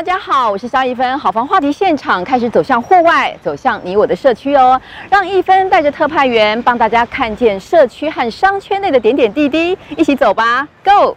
[0.00, 1.18] 大家好，我是萧一芬。
[1.18, 4.80] 好房话题现场开始走向户外，走向你我的社区哦。
[5.10, 11.14] 让一芬带着特派员帮大家看见社区和商圈内的点点滴滴，一起走吧，Go！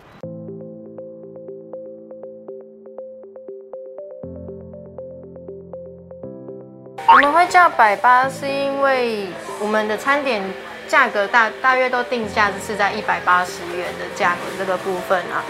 [7.07, 9.27] 我们会叫百八，是因为
[9.61, 10.43] 我们的餐点
[10.89, 15.41] 价格大大约都定价是在一百八十元的价格这个部分啊。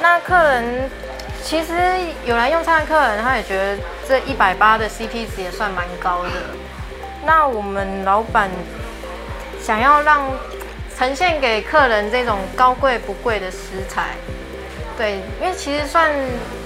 [0.00, 0.88] 那客人。
[1.48, 1.72] 其实
[2.26, 6.30] 有来用餐的客人，他也觉得这一百八的 CP 值也算蛮高的。
[7.24, 8.50] 那我们老板
[9.58, 10.30] 想要让
[10.94, 14.08] 呈现给客人这种高贵不贵的食材，
[14.98, 16.10] 对，因为其实算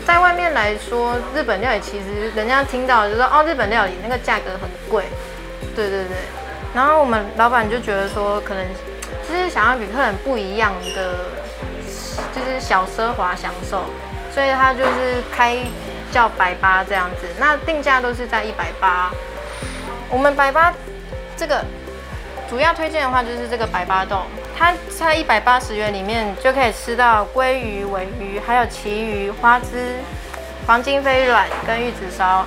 [0.05, 5.05] 在外面来说，日本料理其实人家听到就说哦，日本料理那个价格很贵，
[5.77, 6.17] 对对对。
[6.75, 8.67] 然后我们老板就觉得说，可能
[9.29, 11.15] 就是想要给客人不一样的，
[12.35, 13.85] 就是小奢华享受。
[14.33, 15.59] 所以它就是开
[16.11, 19.11] 叫百八这样子，那定价都是在一百八。
[20.11, 20.73] 我们百八
[21.37, 21.65] 这个
[22.49, 24.23] 主要推荐的话就是这个百八洞，
[24.59, 29.97] 它在一百八十元里面就可以吃到鲑鱼、尾鱼，还有旗鱼、花枝、
[30.67, 32.45] 黄金飞软跟玉子烧。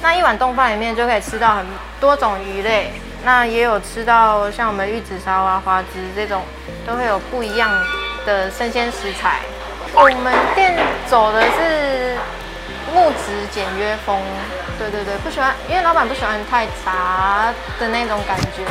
[0.00, 1.66] 那一碗丼饭里面就可以吃到很
[2.00, 2.92] 多种鱼类，
[3.24, 6.42] 那也有吃到像我们玉子烧啊、花枝这种，
[6.86, 7.68] 都会有不一样
[8.24, 9.40] 的生鲜食材。
[9.94, 12.16] 我们店走的是
[12.94, 14.16] 木质简约风，
[14.78, 18.62] 对对对，不喜欢，因为老板不喜欢太杂的那种感觉。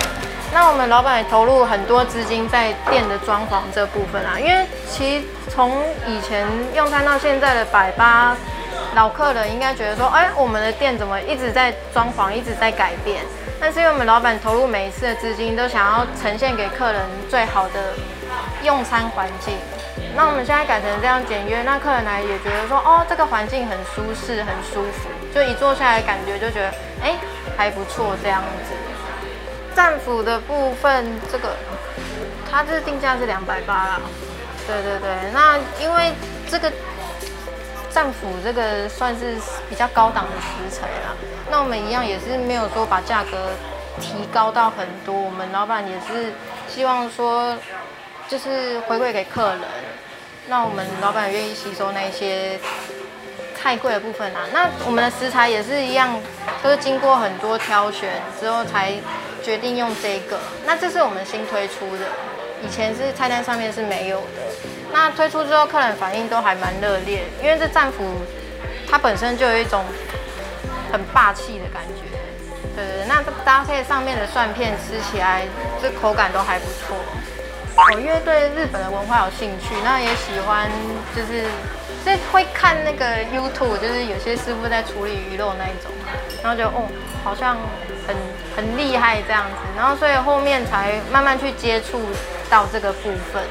[0.53, 8.35] 那我们老板也投入很多资金在店的装潢这部分啊，因为其实从以前用餐到现在的百八
[8.95, 13.21] 老客人应该觉得说，哎，我们的店怎么一直在装潢，一直在改变？
[13.59, 17.93] 但是因为我们老板投入每一次的资金，都想要呈现给客人最好的
[18.63, 19.55] 用餐环境。
[20.17, 26.73] 那我们现在改成这样简约，那客人来也觉得说，哦，这个环境很舒适，很舒服，就一坐下来感觉就觉得，
[27.03, 27.13] 哎，
[27.55, 28.73] 还不错这样子。
[29.75, 31.55] 战斧的部分，这个
[32.49, 34.01] 它这定价是两百八啦。
[34.65, 36.11] 对对对，那因为
[36.49, 36.73] 这个
[37.91, 39.35] 战斧这个算是
[39.69, 41.13] 比较高档的食材啦，
[41.51, 43.51] 那我们一样也是没有说把价格
[44.01, 46.33] 提高到很多，我们老板也是
[46.67, 47.55] 希望说，
[48.27, 49.59] 就是回馈给客人。
[50.49, 52.59] 那我们老板愿意吸收那些
[53.59, 54.41] 太贵的部分啊。
[54.53, 56.19] 那我们的食材也是一样，
[56.63, 58.93] 都是经过很多挑选之后才
[59.43, 60.39] 决定用这个。
[60.65, 62.05] 那这是我们新推出的，
[62.65, 64.41] 以前是菜单上面是没有的。
[64.93, 68.03] 那推出之后，客人反应都还蛮热烈，因为这战斧
[68.89, 69.83] 它本身就有一种
[70.91, 72.17] 很霸气的感觉。
[72.73, 75.45] 对对对，那搭配上面的蒜片，吃起来
[75.81, 76.95] 这口感都还不错。
[77.77, 80.67] 我因为对日本的文化有兴趣，那也喜欢，
[81.15, 81.43] 就是
[82.03, 85.91] 是会看那个 YouTube，就是有些师傅在处理鱼肉那一种，
[86.41, 86.89] 然后就哦，
[87.23, 87.55] 好像
[88.07, 88.15] 很
[88.55, 92.01] 很厉害这样子，然后所以后面才慢慢去接触
[92.49, 93.43] 到这个部分，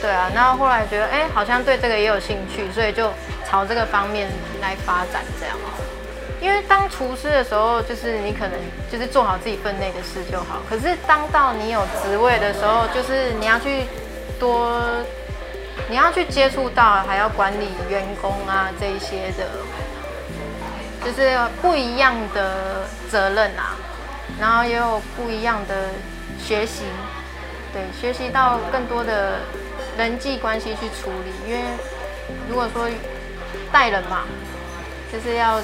[0.00, 3.12] 对啊，然后后来觉得哎，好像对这个也有兴趣，所以就
[3.44, 5.56] 朝这个方面来发展这样。
[6.42, 8.58] 因为当厨师的时候，就是你可能
[8.90, 10.60] 就是做好自己分内的事就好。
[10.68, 13.84] 可是当到你有职位的时候，就是你要去
[14.40, 14.82] 多，
[15.88, 19.46] 你要去接触到，还要管理员工啊这一些的，
[21.04, 23.76] 就是不一样的责任啊。
[24.40, 25.90] 然后也有不一样的
[26.42, 26.82] 学习，
[27.72, 29.38] 对，学习到更多的
[29.96, 31.32] 人际关系去处理。
[31.48, 31.62] 因为
[32.48, 32.88] 如果说
[33.70, 34.22] 带人嘛，
[35.12, 35.60] 就是要。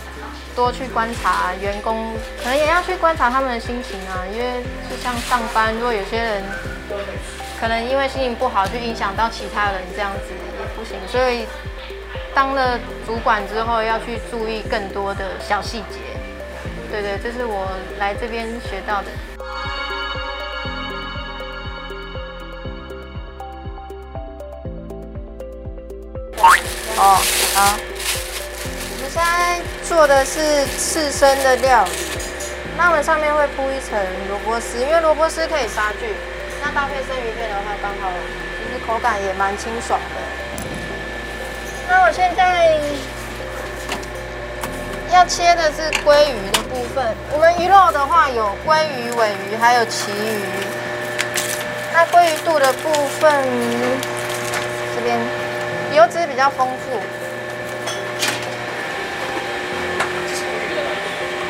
[0.57, 4.61] 多去观察员工，可能也要去观察他们的心情啊，因为
[4.91, 6.43] 就像上班，如果有些人
[7.61, 10.99] 可能因为心情不好，就影响到其他人，这样子也不行。
[11.07, 11.47] 所以
[12.35, 12.77] 当了
[13.07, 16.01] 主管之后，要去注意更多的小细节。
[16.91, 17.71] 对对，这是我
[18.01, 19.09] 来这边学到的。
[26.97, 27.17] 哦，
[27.55, 27.98] 好。
[29.09, 29.59] 现在
[29.89, 31.91] 做的是刺身的料理，
[32.77, 36.09] 那我们上面会铺一层萝卜丝，因为萝卜丝可以杀菌，
[36.63, 38.13] 那搭配生鱼片的话，刚好
[38.61, 40.21] 其实口感也蛮清爽的。
[41.89, 42.79] 那我现在
[45.11, 47.03] 要切的是鲑鱼的部分，
[47.33, 50.43] 我们鱼肉的话有鲑鱼、尾鱼，还有旗鱼。
[51.95, 53.33] 那鲑鱼肚的部分，
[54.95, 55.19] 这边
[55.95, 57.01] 油脂比较丰富。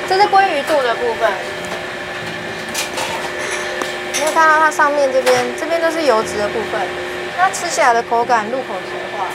[0.09, 1.31] 这是鲑鱼肚的部分，
[4.15, 6.81] 你会看到它上面这边，这边都是油脂的部分，
[7.37, 9.27] 那吃起来的口感入口即化。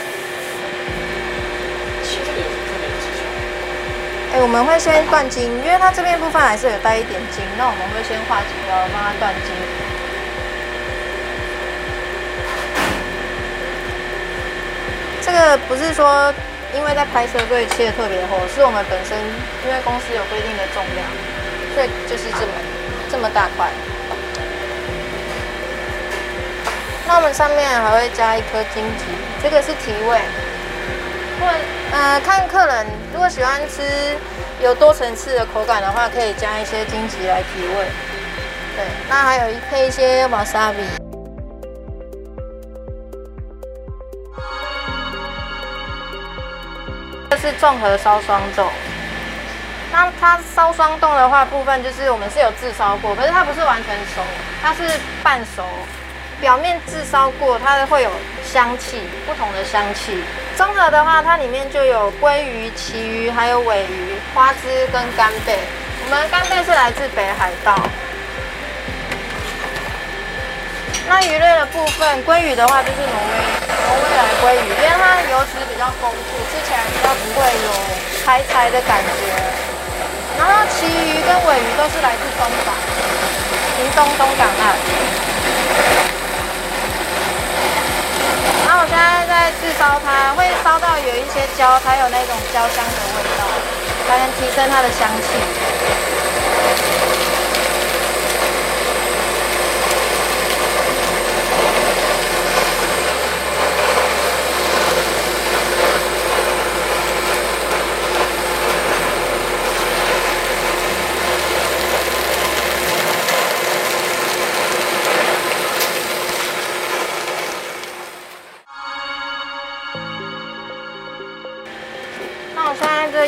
[4.32, 9.54] 哎，我们会先断筋，因为它这边部分还是有带一点筋，那我们会先画几刀，帮它断筋。
[15.24, 16.34] 这个不是说
[16.76, 19.16] 因为在拍摄所以切的特别厚，是我们本身
[19.64, 21.06] 因为公司有规定的重量，
[21.74, 22.52] 所以就是这么
[23.10, 23.70] 这么大块。
[27.06, 29.04] 那我们上面还会加一颗筋棘，
[29.42, 30.18] 这个是提味。
[31.40, 31.46] 或
[31.92, 33.82] 呃看客人如果喜欢吃
[34.62, 37.86] 有多层次的口感的话，可以加一些筋棘来提味。
[38.76, 41.03] 对，那还有一配一些瓦萨比。
[47.44, 48.66] 是综合烧双冻，
[49.92, 54.22] 那它烧双冻的话，部分就是我们是有炙烧过，可是它不是完全熟，
[54.62, 55.62] 它是半熟，
[56.40, 58.10] 表面炙烧过，它会有
[58.42, 60.24] 香气，不同的香气。
[60.56, 65.58] 综合的话，它里面就有鲑鱼、旗鱼，还有尾鱼、花枝跟干贝。
[66.02, 67.76] 我们干贝是来自北海道。
[71.06, 73.32] 那鱼类的部分，鲑鱼的话就是挪威
[73.86, 77.70] 挪威来鲑鱼，因为它油脂比较丰富，吃起来比较不会有
[78.24, 79.10] 柴柴的感觉。
[80.38, 82.74] 然后旗鱼跟尾鱼都是来自东港，
[83.76, 84.74] 屏东东港岸。
[88.66, 93.44] 然后我现在在炙烧它，会烧到有一些焦，它有那种焦香的味道，
[94.08, 95.63] 才能提升它的香气。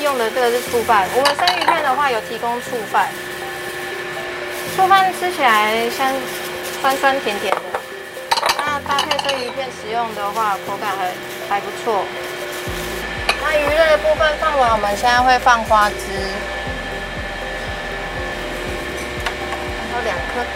[0.07, 3.09] 用的这个是醋饭，我们生鱼片的话有提供醋饭，
[4.77, 6.13] 醋饭吃起来像
[6.81, 7.81] 酸酸甜甜的，
[8.57, 11.11] 那搭配生鱼片食用的话，口感还
[11.51, 12.05] 还不错。
[13.43, 15.97] 那鱼类的部分放完，我们现在会放花枝，
[19.75, 20.47] 然后两颗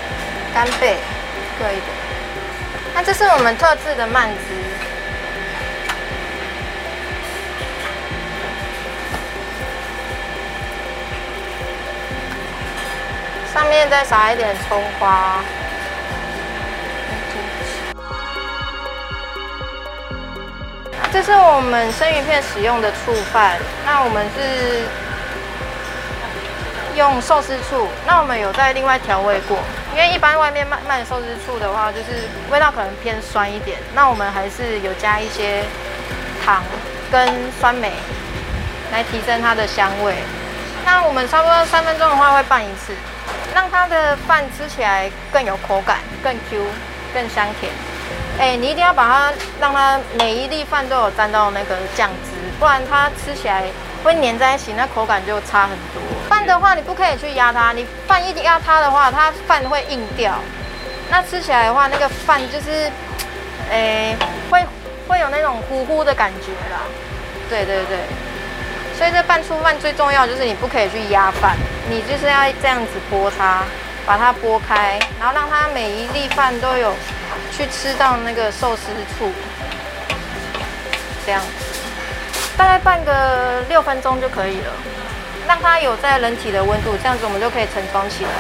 [0.55, 0.97] 干贝
[1.59, 1.87] 各一点。
[2.95, 4.80] 那这是我们特制的鳗汁。
[13.53, 15.41] 上面再撒一点葱花。
[21.13, 24.85] 这是我们生鱼片使用的醋饭，那我们是
[26.97, 29.59] 用寿司醋，那我们有在另外调味过，
[29.93, 35.65] 因为一般外面卖卖寿司醋的话，就是味道可能偏酸一点，那我们还是有加一些
[36.47, 36.63] 糖
[37.11, 37.93] 跟酸梅
[38.93, 40.15] 来提升它的香味。
[40.85, 42.95] 那我们差不多三分钟的话会拌一次。
[43.55, 46.65] 让它的饭吃起来更有口感，更 Q，
[47.13, 47.73] 更香甜。
[48.39, 53.65] 哎，你一定要把它让它每一粒饭都有沾到那个酱汁，不然它吃起来
[54.03, 56.03] 会粘在一起，那口感就差很多。
[56.29, 60.35] 饭的话，你不可以去压它，你饭一压它的话，它饭会硬掉。
[61.11, 62.91] 那吃起来的话，那个饭就是，
[63.71, 64.17] 哎，
[64.51, 64.65] 会
[65.09, 66.81] 会有那种糊糊的感觉啦。
[67.49, 67.99] 对对对。
[69.01, 71.57] 所以这拌醋饭最重要就是你不可以去压饭，
[71.89, 73.63] 你就是要这样子拨它，
[74.05, 76.95] 把它拨开，然后让它每一粒饭都有
[77.51, 79.33] 去吃到那个寿司醋，
[81.25, 81.81] 这样子，
[82.59, 84.73] 大概拌个六分钟就可以了，
[85.49, 88.31] 让它有在人体的温度，这样子我们就可以盛装起来。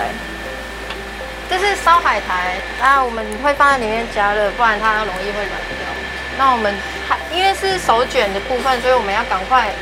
[1.48, 5.88] 这是烧海苔，那我们会放在里面加热，不然它容易会软掉。
[6.36, 6.74] 那我们
[7.08, 9.72] 还因为是手卷的部分，所以我们要赶快。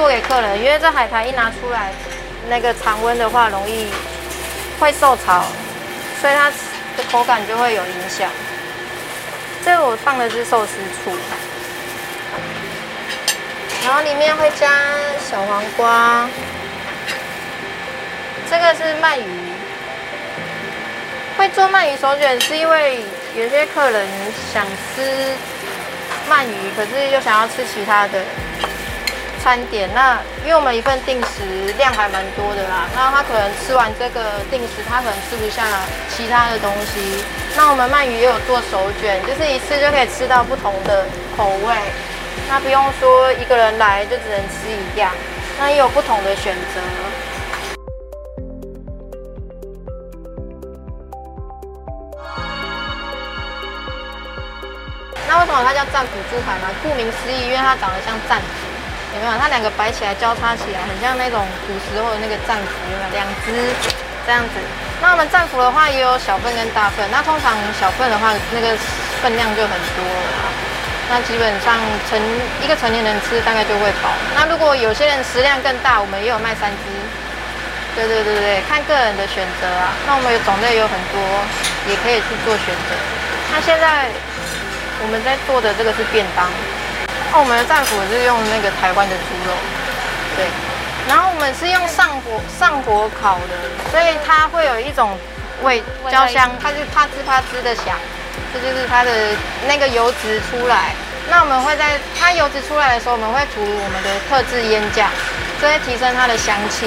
[0.00, 1.92] 做给客人，因为这海苔一拿出来，
[2.48, 3.86] 那个常温的话容易
[4.78, 5.44] 会受潮，
[6.22, 6.50] 所以它
[6.96, 8.30] 的口感就会有影响。
[9.62, 10.72] 这个我放的是寿司
[11.04, 11.12] 醋，
[13.84, 14.70] 然后里面会加
[15.30, 16.26] 小黄瓜。
[18.50, 19.52] 这个是鳗鱼，
[21.36, 23.04] 会做鳗鱼手卷是因为
[23.36, 24.08] 有些客人
[24.50, 24.64] 想
[24.96, 25.36] 吃
[26.26, 28.24] 鳗鱼，可是又想要吃其他的。
[29.42, 35.64] 餐点，那因为我们一份定时量还蛮多的啦，那他可能吃完这个定时，他可能吃不下
[36.10, 37.24] 其他的东西。
[37.56, 41.06] 那我们鳗鱼也有做手卷，就是一次就可以吃到不同的
[41.36, 41.74] 口味，
[42.48, 45.10] 那不用说一个人来就只能吃一样，
[45.58, 46.80] 那也有不同的选择。
[55.26, 56.68] 那为什么它叫战斧猪排呢？
[56.82, 58.69] 顾名思义，因为它长得像战斧。
[59.14, 59.32] 有没有？
[59.38, 63.10] 它两个摆起来交叉起来，很像那种古时候的那个战斧，有没有？
[63.12, 63.50] 两只
[64.26, 64.54] 这样子。
[65.02, 68.76] 那我们战斧的话也有小份跟大份，那通常小份的话那个
[69.22, 70.52] 分量就很多了。
[71.10, 71.74] 那基本上
[72.08, 72.20] 成
[72.62, 74.14] 一个成年人吃大概就会饱。
[74.36, 76.86] 那如果有些人食量更大，我们也有卖三只。
[77.96, 79.90] 对对对对，看个人的选择啊。
[80.06, 81.18] 那我们有种类有很多，
[81.88, 82.94] 也可以去做选择。
[83.50, 84.06] 那现在
[85.02, 86.46] 我们在做的这个是便当。
[87.32, 89.54] 那我们的战斧是用那个台湾的猪肉，
[90.36, 90.46] 对。
[91.08, 93.54] 然后我们是用上火上火烤的，
[93.90, 95.16] 所以它会有一种
[95.62, 97.98] 味焦香，它就啪吱啪吱的响，
[98.52, 99.10] 这就是它的
[99.66, 100.94] 那个油脂出来。
[101.30, 105.10] 那我们会在它油脂出来的时候，我们会涂我们的特制腌酱，
[105.60, 106.86] 这会提升它的香气。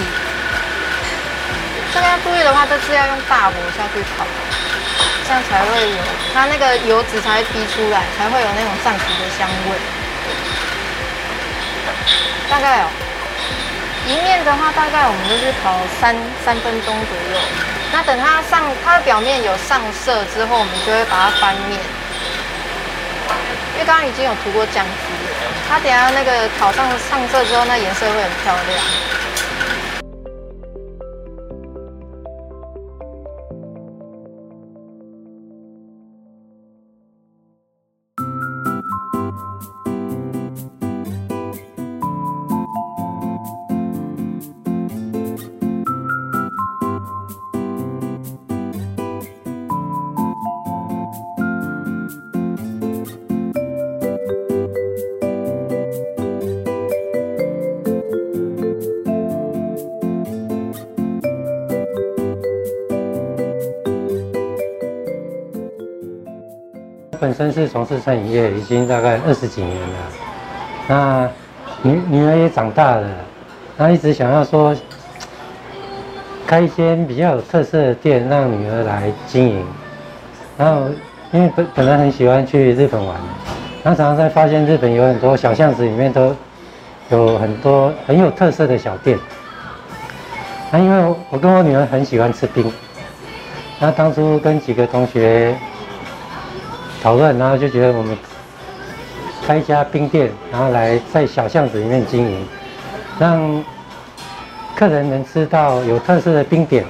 [1.93, 4.23] 这个要注意的话，这次要用大火下去烤，
[5.27, 5.97] 这样才会有
[6.33, 10.02] 它那个油脂才会逼出来，才会有那种战斧的香味。
[12.49, 12.87] 大概哦，
[14.07, 17.39] 一面的话，大概我们就是烤三三分钟左右。
[17.91, 21.79] 那等它上，它的表面有上色之后，我们就会把它翻面。
[23.73, 25.29] 因为刚刚已经有涂过酱汁了，
[25.69, 28.79] 它等下那个烤上上色之后，那颜色会很漂亮。
[67.33, 69.97] 身是从事餐饮业，已经大概二十几年了。
[70.87, 71.29] 那
[71.81, 73.07] 女女儿也长大了，
[73.77, 74.75] 她一直想要说
[76.45, 79.65] 开一间比较有特色的店，让女儿来经营。
[80.57, 80.83] 然后
[81.31, 83.15] 因为本本来很喜欢去日本玩，
[83.83, 86.35] 然后常常在发现日本有很多小巷子里面都
[87.09, 89.17] 有很多很有特色的小店。
[90.71, 92.71] 那因为我跟我女儿很喜欢吃冰，
[93.79, 95.55] 那当初跟几个同学。
[97.03, 98.17] 讨论，然后就觉得我们
[99.45, 102.47] 开一家冰店，然后来在小巷子里面经营，
[103.19, 103.61] 让
[104.73, 106.85] 客人能吃到有特色的冰点，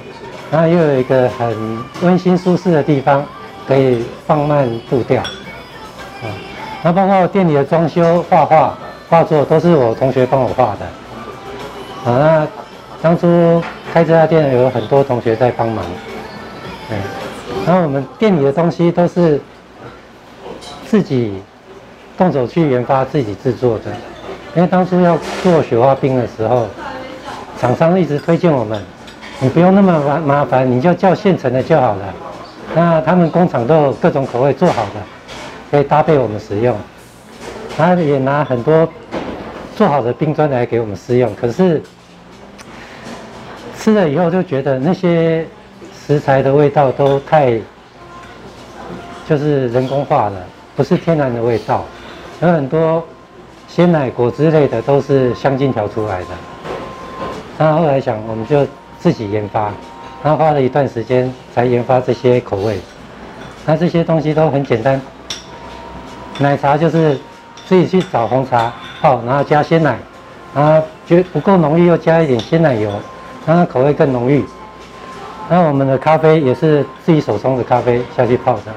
[0.52, 3.26] 然后又有一个很温馨舒适的地方，
[3.66, 5.20] 可以放慢步调。
[5.20, 6.30] 啊，
[6.84, 8.78] 那包括店里的装修、画画、
[9.10, 12.12] 画作，都是我同学帮我画的。
[12.12, 12.48] 啊，那
[13.02, 13.60] 当初
[13.92, 15.84] 开这家店有很多同学在帮忙。
[16.90, 16.98] 嗯，
[17.66, 19.40] 然后我们店里的东西都是。
[20.86, 21.42] 自己
[22.16, 23.84] 动手去研发，自己制作的。
[24.54, 26.68] 因为当初要做雪花冰的时候，
[27.60, 28.80] 厂商一直推荐我们，
[29.40, 32.14] 你不用那么麻麻烦，你就叫现成的就好了。
[32.74, 35.00] 那他们工厂都有各种口味做好的，
[35.70, 36.76] 可以搭配我们使用。
[37.76, 38.88] 他也拿很多
[39.74, 41.82] 做好的冰砖来给我们试用，可是
[43.76, 45.44] 吃了以后就觉得那些
[46.06, 47.58] 食材的味道都太
[49.28, 50.36] 就是人工化了。
[50.76, 51.84] 不是天然的味道，
[52.40, 53.04] 有很多
[53.68, 56.26] 鲜奶果汁类的都是香精调出来的。
[57.56, 58.66] 那后来想，我们就
[58.98, 59.72] 自己研发，
[60.22, 62.80] 然后花了一段时间才研发这些口味。
[63.64, 65.00] 那这些东西都很简单，
[66.38, 67.18] 奶茶就是
[67.66, 69.96] 自己去找红茶泡，然后加鲜奶，
[70.54, 72.90] 然后觉得不够浓郁又加一点鲜奶油，
[73.46, 74.44] 让它口味更浓郁。
[75.48, 78.72] 那我们的咖啡也是自己手冲的咖啡下去泡的。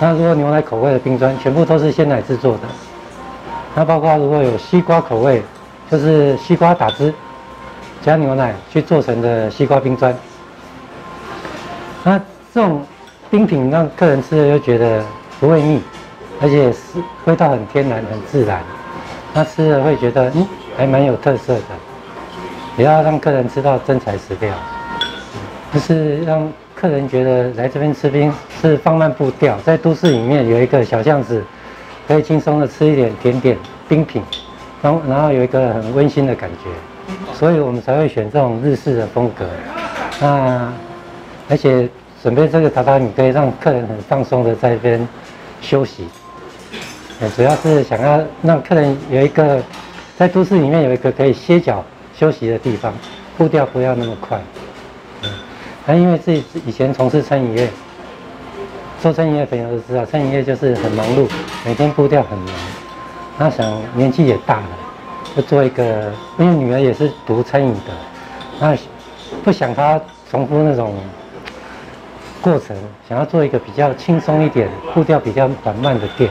[0.00, 2.62] 那如果牛奶口味的冰砖，全部都是鲜奶制作的。
[3.74, 5.42] 那包括如果有西瓜口味，
[5.90, 7.14] 就是西瓜打汁
[8.02, 10.14] 加牛奶去做成的西瓜冰砖。
[12.02, 12.18] 那
[12.52, 12.84] 这种
[13.30, 15.02] 冰品让客人吃了又觉得
[15.38, 15.80] 不会腻，
[16.42, 18.60] 而且是味道很天然、很自然。
[19.32, 20.46] 那吃了会觉得嗯，
[20.76, 21.62] 还蛮有特色的。
[22.76, 24.52] 也要让客人吃到真材实料，
[25.72, 26.52] 就是让。
[26.84, 31.42] 客人觉得来这边吃冰是放慢步调，在都市里面有一个小巷子，
[32.06, 33.56] 可以轻松的吃一点甜点、
[33.88, 34.22] 冰品，
[34.82, 36.68] 然后然后有一个很温馨的感觉，
[37.32, 39.46] 所以我们才会选这种日式的风格。
[40.20, 40.70] 那
[41.48, 41.88] 而且
[42.22, 45.08] 准备这个榻榻米可以让客人很放松的在这边
[45.62, 46.06] 休息，
[47.34, 49.58] 主要是想要让客人有一个
[50.18, 51.82] 在都市里面有一个可以歇脚
[52.14, 52.92] 休息的地方，
[53.38, 54.38] 步调不要那么快。
[55.86, 57.68] 那因为自己以前从事餐饮业，
[59.02, 61.28] 做餐饮业的朋友都知道，餐饮业就是很忙碌，
[61.64, 62.54] 每天步调很忙。
[63.36, 64.68] 他想年纪也大了，
[65.36, 67.92] 就做一个，因为女儿也是读餐饮的，
[68.60, 68.74] 那
[69.42, 70.00] 不想她
[70.30, 70.94] 重复那种
[72.40, 72.74] 过程，
[73.06, 76.30] 想要做一个比较轻松一点、步调比较缓慢的店。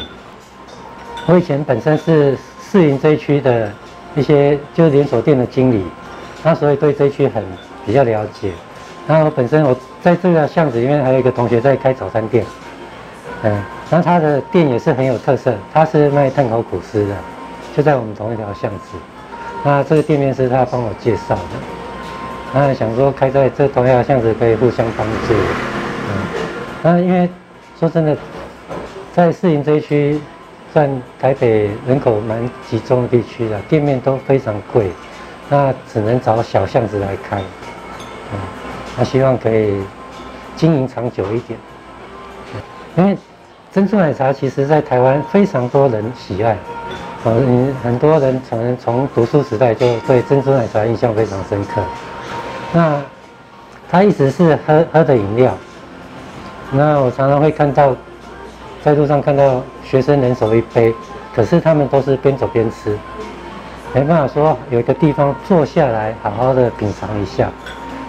[1.27, 3.71] 我以前本身是士林这一区的
[4.15, 5.83] 一些就是连锁店的经理，
[6.41, 7.43] 那所以对这一区很
[7.85, 8.51] 比较了解。
[9.07, 12.45] 然后本身我在这个巷子里面还有一个同学在开早餐店，
[13.43, 13.51] 嗯，
[13.89, 17.15] 然后他的店也是很有特色，他是卖炭烤吐司的，
[17.75, 18.97] 就在我们同一条巷子。
[19.63, 21.41] 那这个店面是他帮我介绍的，
[22.53, 26.15] 那想说开在这同一条巷子可以互相帮助，嗯，
[26.81, 27.29] 那因为
[27.79, 28.17] 说真的，
[29.13, 30.19] 在市营这一区
[30.71, 34.91] 算台北人口蛮集中的地区了，店面都非常贵，
[35.49, 37.41] 那只能找小巷子来开，
[38.31, 38.62] 嗯。
[38.95, 39.81] 他希望可以
[40.55, 41.59] 经营长久一点，
[42.95, 43.17] 因为
[43.71, 46.55] 珍珠奶茶其实在台湾非常多人喜爱，
[47.25, 51.81] 嗯，很多人从从读书时代就对珍珠奶茶印象非常深刻。
[52.71, 53.01] 那
[53.89, 55.57] 它一直是喝喝的饮料，
[56.71, 57.95] 那我常常会看到
[58.83, 60.93] 在路上看到学生人手一杯，
[61.35, 62.95] 可是他们都是边走边吃，
[63.91, 67.49] 没办法说有一个地方坐下来好好的品尝一下。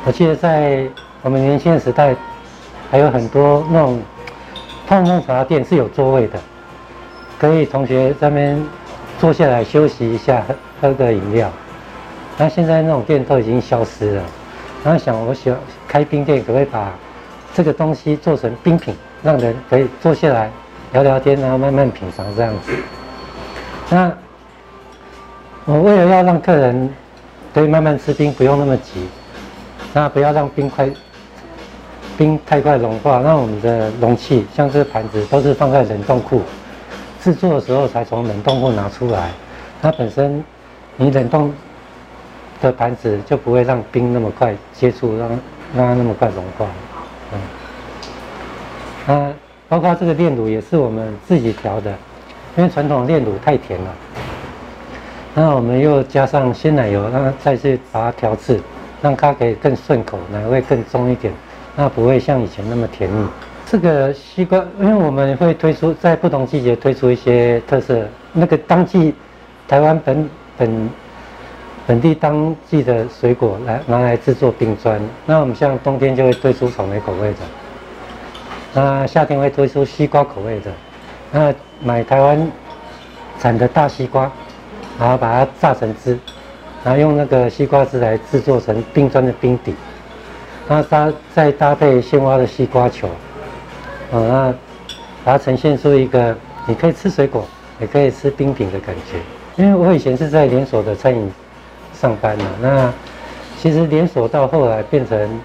[0.06, 0.87] 我记得在
[1.23, 2.14] 我们年轻的时代，
[2.90, 3.99] 还有很多那种
[4.87, 6.38] 泡沫茶店是有座位的，
[7.38, 8.62] 可以同学在那边
[9.18, 11.50] 坐下来休息一下，喝喝个饮料。
[12.37, 14.23] 那现在那种店都已经消失了。
[14.84, 15.58] 然后想，我喜欢
[15.88, 16.92] 开冰店，可不可以把
[17.54, 20.50] 这个东西做成冰品，让人可以坐下来
[20.92, 22.73] 聊聊天，然后慢慢品尝这样子。
[23.88, 24.12] 那
[25.64, 26.90] 我为了要让客人
[27.54, 29.08] 可以慢慢吃冰，不用那么急。
[29.94, 30.90] 那不要让冰块
[32.18, 33.20] 冰太快融化。
[33.20, 36.42] 那我们的容器，像这个盘子，都是放在冷冻库
[37.22, 39.30] 制作的时候才从冷冻库拿出来。
[39.80, 40.44] 它本身
[40.96, 41.54] 你冷冻
[42.60, 45.28] 的盘子就不会让冰那么快接触，让
[45.76, 46.66] 让它那么快融化。
[47.32, 47.38] 嗯，
[49.06, 49.32] 那
[49.69, 51.92] 包括这个炼乳也是我们自己调的，
[52.56, 53.90] 因为传统炼乳太甜了。
[55.34, 58.60] 那我们又加上鲜奶油，让它再去把它调制。
[59.04, 61.30] 让它可以更顺口，奶味更重一点，
[61.76, 63.28] 那不会像以前那么甜腻。
[63.67, 69.14] 这个西瓜，因为我们会推出在不同季节推出一些特色，那个当季
[69.69, 70.90] 台湾本本
[71.86, 74.99] 本地当季的水果来拿来制作冰砖。
[75.26, 77.38] 那我们像冬天就会推出草莓口味的，
[78.73, 80.73] 那夏天会推出西瓜口味的。
[81.30, 82.50] 那买台湾
[83.38, 84.32] 产的大西瓜，
[84.99, 86.19] 然后把它榨成汁。
[86.84, 89.75] 然后用那个西瓜汁来制作成冰砖的冰底，
[90.68, 93.08] 那搭再搭配现挖的西瓜球，
[94.12, 94.54] 啊，那
[95.25, 97.47] 把它呈现出一个你可以吃水果，
[97.80, 99.18] 也可以吃冰品的感觉。
[99.56, 101.32] 因为我以前是在连锁的餐饮
[101.94, 102.92] 上班嘛，那
[103.58, 105.40] 其实连锁到后来变成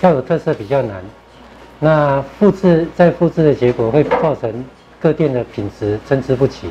[0.00, 1.02] 要有特色比较难，
[1.78, 4.64] 那复制再复制的结果会造成
[4.98, 6.68] 各店的品质参差不齐，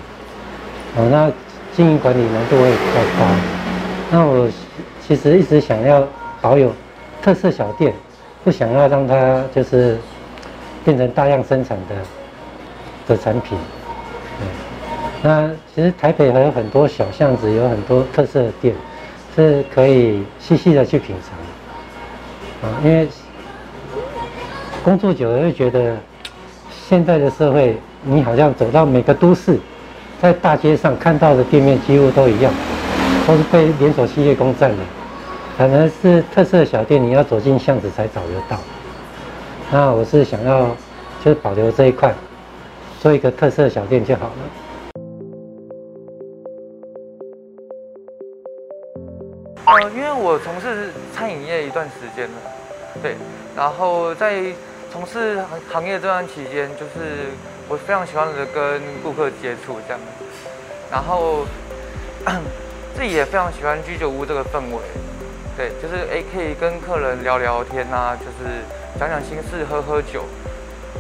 [0.97, 1.31] 啊，那。
[1.75, 3.25] 经营管理难度会比较高。
[4.11, 4.47] 那我
[5.05, 6.07] 其实一直想要
[6.41, 6.71] 保有
[7.21, 7.93] 特色小店，
[8.43, 9.97] 不想要让它就是
[10.85, 11.95] 变成大量生产的
[13.07, 13.57] 的产品。
[15.23, 18.75] 那其实台北还有很多小巷子，有很多特色的店，
[19.35, 22.69] 是可以细细的去品尝。
[22.69, 23.07] 啊，因为
[24.83, 25.95] 工作久了会觉得，
[26.87, 29.57] 现在的社会，你好像走到每个都市。
[30.23, 32.49] 在大街上看到的店面几乎都一样，
[33.27, 34.77] 都是被连锁企业攻占的。
[35.57, 38.57] 反而是特色小店，你要走进巷子才找得到。
[39.69, 40.67] 那我是想要，
[41.21, 42.15] 就是保留这一块，
[43.01, 44.31] 做一个特色小店就好了。
[49.65, 52.35] 呃，因为我从事餐饮业一段时间了，
[53.01, 53.17] 对，
[53.57, 54.41] 然后在
[54.89, 57.27] 从事行业这段期间，就是。
[57.69, 59.99] 我非常喜欢的跟顾客接触这样，
[60.91, 61.45] 然后
[62.95, 64.79] 自己也非常喜欢居酒屋这个氛围，
[65.57, 68.61] 对，就是诶可以跟客人聊聊天啊，就是
[68.99, 70.25] 讲讲心事，喝喝酒，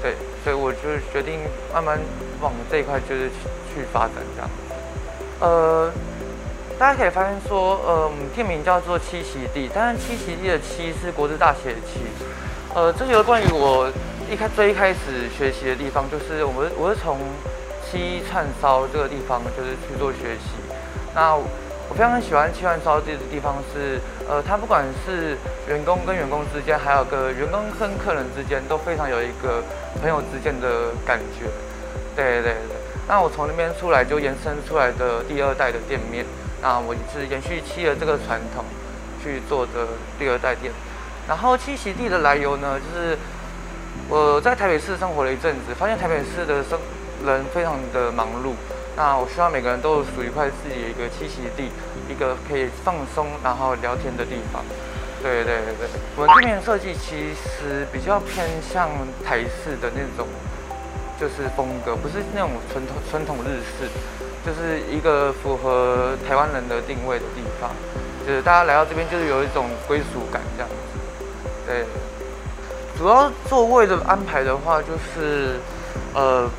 [0.01, 0.79] 对，所以我就
[1.11, 1.41] 决定
[1.73, 1.99] 慢慢
[2.41, 3.29] 往这一块就是
[3.69, 4.49] 去发展这样。
[5.41, 5.91] 呃，
[6.79, 11.99] 大家可以发现说，呃，我们店名叫做七席地，但是七席地的七是国字大写的七，
[12.73, 13.91] 呃，这就是关于我。
[14.29, 17.19] 一开最一开始学习的地方，就是我们我是从
[17.85, 20.57] 七串烧这个地方就是去做学习。
[21.13, 29.61] 那我非常喜欢七串烧这个地方是，呃，它不管是员工跟员工之间，还有个员工跟客人之间，都非常有一个
[30.01, 31.45] 朋友之间的感觉。
[32.15, 32.77] 对对对。
[33.07, 36.25] 那我从那边出来就延伸出来的第二代的店面，
[36.61, 38.63] 那我是延续七的这个传统
[39.21, 40.71] 去做的第二代店。
[41.27, 43.17] 然后栖息地的来由呢，就是
[44.09, 46.79] 我在台北市生活了一阵子，发现台北市的生
[47.25, 48.53] 人非常的忙碌。
[48.95, 51.71] 那我希望每个人都有属于一块自己的一个栖息地，
[52.07, 54.63] 一个可以放松然后聊天的地方。
[55.23, 55.87] 对对对，
[56.17, 58.89] 我们这边的设计其实比较偏向
[59.23, 60.27] 台式的那种，
[61.17, 63.87] 就是风格，不是那种传统传统日式，
[64.45, 67.71] 就是一个符合台湾人的定位的地方，
[68.27, 70.75] 就是大家来到这边就是有一种归属感这样子。
[71.65, 71.85] 对，
[72.97, 75.59] 主要座位的安排的话，就是
[76.13, 76.49] 呃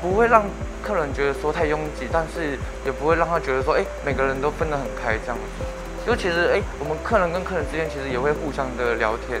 [0.00, 0.44] 不会让。
[0.80, 5.64] 客人觉得说太拥挤，但是也不会让他觉得说，哎，每个人都分得很开这样子。
[6.06, 9.38] 就其实，哎，我们客人跟客人之间其实也会互相的聊天。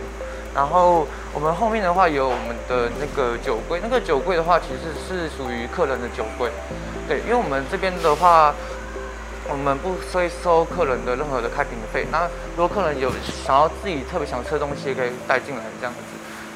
[0.54, 6.50] 然后我们后面的话有我们的那个酒柜，那个酒柜的话其实是属于客人的酒柜。
[7.08, 8.52] 对，因为我们这边的话，
[9.50, 12.06] 我们不会收客人的任何的开瓶费。
[12.12, 13.10] 那如果客人有
[13.44, 16.00] 想要自己特别想吃的东西，可以带进来这样子。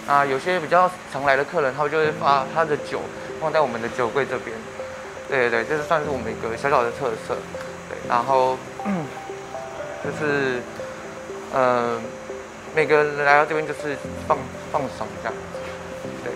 [0.07, 3.01] 那有些比较常来的客人，他们就会把他的酒
[3.41, 4.57] 放在我们的酒柜这边。
[5.29, 7.37] 对对，这是算是我们一个小小的特色。
[7.89, 8.59] 对，然后
[10.05, 10.61] 就是
[11.53, 11.99] 呃，
[12.75, 13.97] 每个人来到这边就是
[14.29, 14.37] 放
[14.71, 15.59] 放松这样子。
[16.23, 16.33] 对，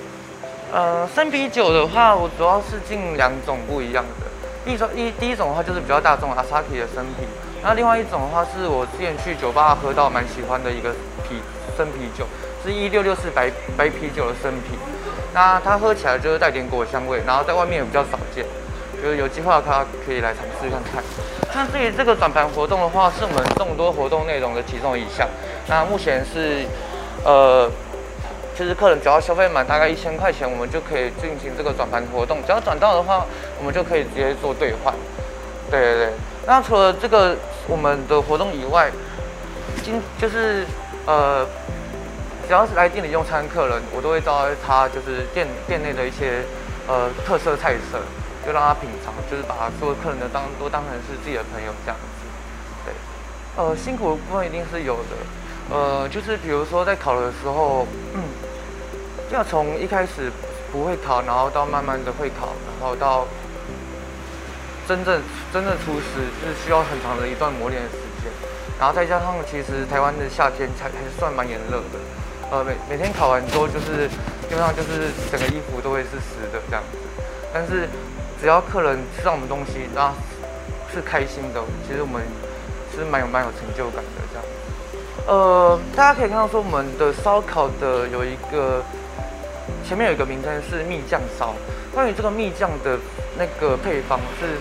[0.72, 4.26] 呃，生啤酒的话，我主要是进两种不一样的。
[4.66, 7.26] 一种一第一种的话就是比较大众阿萨奇的生啤，
[7.62, 10.90] 那另外一种的话是我之前去酒吧喝到蛮喜欢的一个
[11.22, 11.40] 啤
[11.76, 12.26] 生啤酒，
[12.64, 14.76] 是一六六四白白啤酒的生啤。
[15.32, 18.44] 那它喝起来就是带点果香味，然后在外面也比较少见。
[19.02, 21.04] 就是有机会的话，可以来尝试看看。
[21.54, 25.28] 那至于这个转盘活动的话，是我们众多活动内容的其中一项。
[25.68, 26.64] 那目前是，
[27.22, 27.70] 呃，
[28.56, 32.38] 其实客人只要消费满大概一千块钱，我们就可以进行这个转盘活动。
[32.46, 33.26] 只要转到的话，
[33.58, 34.94] 我们就可以直接做兑换。
[35.70, 36.12] 对对对。
[36.46, 37.36] 那除了这个
[37.68, 38.90] 我们的活动以外，
[39.84, 40.64] 今就是
[41.04, 41.46] 呃，
[42.46, 46.42] 只要是来店里用餐客人，我都会招待他，就是店店内的一些
[46.88, 47.98] 呃特色菜色。
[48.46, 52.22] 就让他品尝，就是把所有客人的当都当成是自己的朋友这样子，
[52.86, 52.94] 对，
[53.56, 55.18] 呃，辛苦的部分一定是有的，
[55.74, 58.22] 呃，就是比如说在烤的时候，嗯，
[59.30, 60.30] 要从一开始
[60.72, 63.26] 不会烤，然后到慢慢的会烤，然后到
[64.86, 65.20] 真正
[65.52, 68.30] 真正出师，是需要很长的一段磨练的时间，
[68.78, 71.98] 然后再加上其实台湾的夏天才还是算蛮炎热的，
[72.50, 74.08] 呃，每每天烤完之后就是
[74.48, 76.98] 基本上就是整个衣服都会是湿的这样子，
[77.52, 77.88] 但是。
[78.38, 80.12] 只要客人吃到我们东西，那
[80.92, 82.20] 是开心的，其实我们
[82.94, 84.44] 是蛮有蛮有成就感的这样。
[85.26, 88.84] 呃，大家可以看到说我们的烧烤的有一个
[89.86, 91.54] 前面有一个名称是蜜酱烧。
[91.94, 92.98] 关于这个蜜酱的
[93.38, 94.58] 那个配方是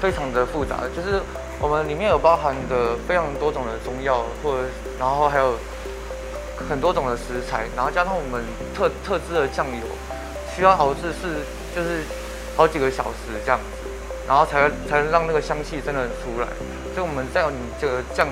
[0.00, 1.20] 非常的复杂的，就是
[1.60, 5.54] 我们里面有包含的非常多种的中药，或者然后还有
[6.68, 9.86] 很多种的食材，然后加上我们特特制的酱油，
[10.54, 12.02] 需要熬制是就是。
[12.58, 13.88] 好几个小时这样子，
[14.26, 16.48] 然后才才能让那个香气真的出来。
[16.92, 18.26] 所以我们在你这个酱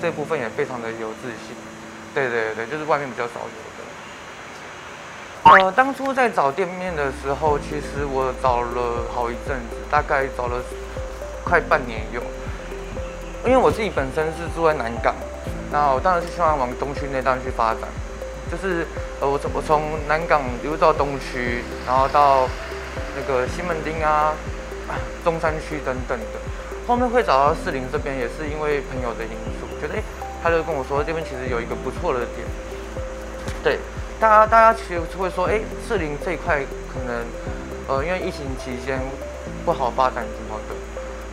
[0.00, 1.50] 这部分也非常的有自信。
[2.14, 3.71] 对对对，就是外面比较少有。
[5.44, 10.62] 呃，当初在找店面的时候，其实我找了好一阵子，大概找了
[11.44, 12.22] 快半年有。
[13.44, 15.14] 因为我自己本身是住在南港，
[15.70, 17.82] 那我当然是希望往东区那段去发展。
[18.50, 18.86] 就是
[19.20, 22.48] 呃，我从我从南港一路到东区，然后到。
[23.14, 24.34] 那个西门町啊，
[25.24, 26.38] 中山区等等的，
[26.86, 30.02] 后面会找到士林这边，也是因为朋友的因素，觉得哎，
[30.42, 32.46] 他就跟我说这边其实有一个不错的点。
[33.62, 33.78] 对，
[34.22, 35.58] 大家大家其实就会说，哎，
[35.88, 37.26] 士林这一块可能，
[37.88, 39.00] 呃，因为疫情期间
[39.64, 40.76] 不好发展什么的，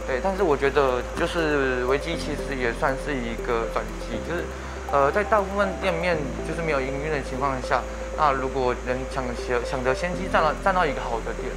[0.07, 4.43] 对，但是我觉得就是危机其实也算是一个转机，就是
[4.91, 7.79] 呃，在大部分店面就是没有营运的情况下。
[8.17, 11.53] 那如果能抢先抢得先机，占到占到一个好的点，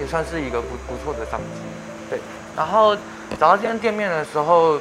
[0.00, 1.60] 也算是一个不不错的商机。
[2.08, 2.20] 对，
[2.56, 2.94] 然后
[3.36, 4.78] 找到这间店面的时候，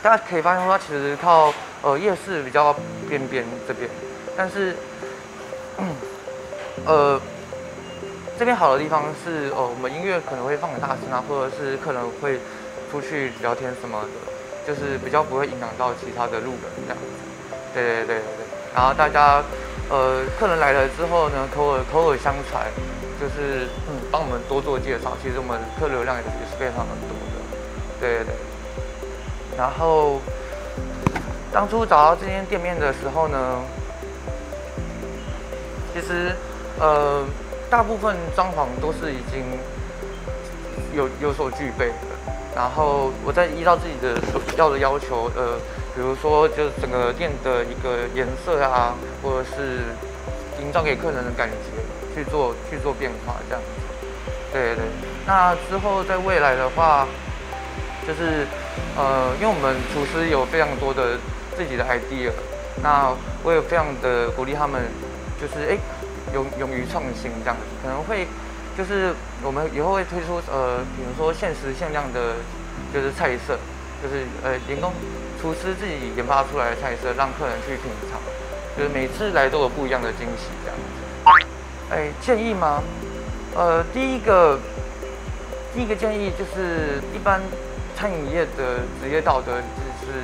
[0.00, 2.72] 大家可以发现，它其实靠呃夜市比较
[3.08, 3.90] 边边这边，
[4.36, 4.76] 但是，
[6.84, 7.20] 呃，
[8.38, 12.38] 这边好的地方是哦，我们音乐可能会放很大声啊，或者是客人会
[12.90, 14.08] 出去聊天什么的，
[14.66, 17.56] 就是比较不会影响到其他的路人这样子。
[17.72, 19.42] 对对对对对，然后大家。
[19.88, 22.66] 呃，客人来了之后呢，口耳口耳相传，
[23.20, 23.68] 就是，
[24.10, 25.16] 帮我们多做介绍。
[25.22, 27.38] 其实我们客流量也是非常的多的，
[28.00, 28.34] 对对对。
[29.56, 30.20] 然后
[31.52, 33.62] 当初找到这间店面的时候呢，
[35.96, 36.30] 其实
[36.78, 37.24] 呃，
[37.70, 39.42] 大部分装潢都是已经
[40.94, 41.94] 有有所具备的。
[42.54, 44.20] 然后我再依照自己的
[44.58, 45.56] 要的要求，呃，
[45.94, 49.88] 比如说就是整个店的一个颜色啊，或者是
[50.60, 51.56] 营造给客人的感觉
[52.14, 54.06] 去做去做变化这样子。
[54.52, 54.84] 对对对。
[55.26, 57.06] 那之后在未来的话，
[58.06, 58.46] 就是
[58.98, 61.16] 呃，因为我们厨师有非常多的
[61.56, 62.30] 自己的 idea，
[62.82, 63.10] 那
[63.42, 64.82] 我也非常的鼓励他们，
[65.40, 65.78] 就是哎，
[66.32, 68.26] 勇勇于创新这样子，可能会。
[68.76, 72.34] 就是我们以后会推出呃，比如说限时限量的，
[72.92, 73.58] 就是菜色，
[74.02, 74.92] 就是呃，员工
[75.40, 78.20] 厨师自己研发出来的菜色，让客人去品尝，
[78.76, 81.46] 就是每次来都有不一样的惊喜这样子。
[81.88, 82.82] 哎，建议吗？
[83.54, 84.60] 呃，第一个，
[85.74, 87.40] 第一个建议就是，一般
[87.96, 90.20] 餐饮业的职业道德就是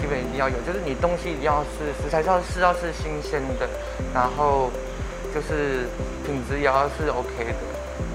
[0.00, 3.68] 基本一定要有，就是你东西一定要是食材要是要是新鲜的，
[4.14, 4.70] 然后
[5.34, 5.86] 就是
[6.24, 7.54] 品质也要是 OK 的。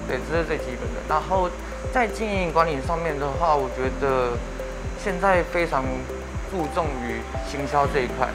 [0.08, 1.00] 对，这是最基本的。
[1.08, 1.50] 然后
[1.94, 4.38] 在经营管理上面的话，我觉得
[5.02, 5.84] 现在非常
[6.52, 8.28] 注重于行销这一块。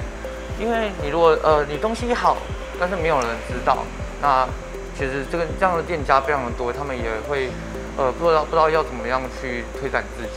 [0.59, 2.37] 因为你如果呃你东西好，
[2.81, 3.79] 但是没有人知道，
[4.21, 4.49] 那
[4.97, 7.49] 其实这个这样的店家非常的多，他们也会
[7.97, 10.31] 呃不知道不知道要怎么样去推展自己。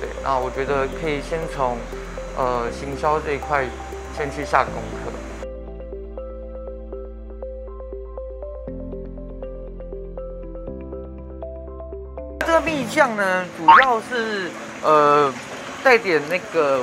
[0.00, 1.76] 对，那我觉得可以先从
[2.36, 3.64] 呃行销这一块
[4.16, 5.12] 先去下功课。
[12.40, 14.50] 这个蜜酱呢，主要是
[14.82, 15.32] 呃
[15.82, 16.82] 带点那个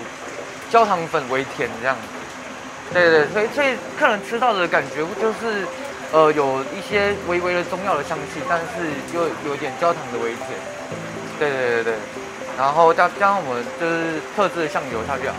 [0.70, 5.66] 焦糖粉微甜这样子，对对，所以所以客人吃到的感觉就是
[6.12, 10.50] 呃有一些微微的中药的香气，但是又有点焦糖的微甜，
[11.40, 11.94] 对对对对，
[12.58, 15.36] 然后加加上我们就是特制的酱油下去啊，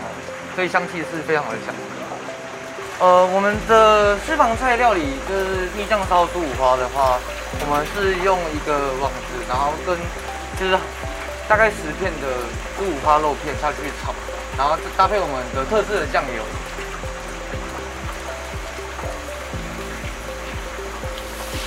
[0.55, 1.73] 所以香气是非常好的香。
[2.99, 7.19] 呃，我们的私房菜料理就是蜜酱烧猪五花的话，
[7.59, 9.97] 我们是用一个网子，然后跟
[10.59, 10.77] 就是
[11.47, 12.27] 大概十片的
[12.77, 14.13] 猪五花肉片下去炒，
[14.57, 16.43] 然后搭配我们的特制的酱油。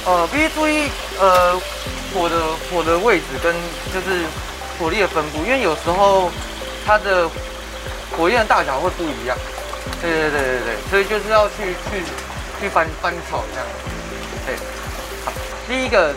[0.06, 0.88] 呃，必须注意
[1.20, 1.52] 呃
[2.14, 3.54] 火的火的位置跟
[3.92, 4.24] 就是
[4.78, 6.30] 火力的分布，因为有时候
[6.86, 7.28] 它的
[8.16, 9.36] 火焰大小会不一样。
[10.00, 12.02] 对对对对对，所以就是要去去
[12.60, 13.66] 去翻翻炒这样。
[14.46, 14.56] 对，
[15.24, 15.32] 好，
[15.66, 16.14] 第一个。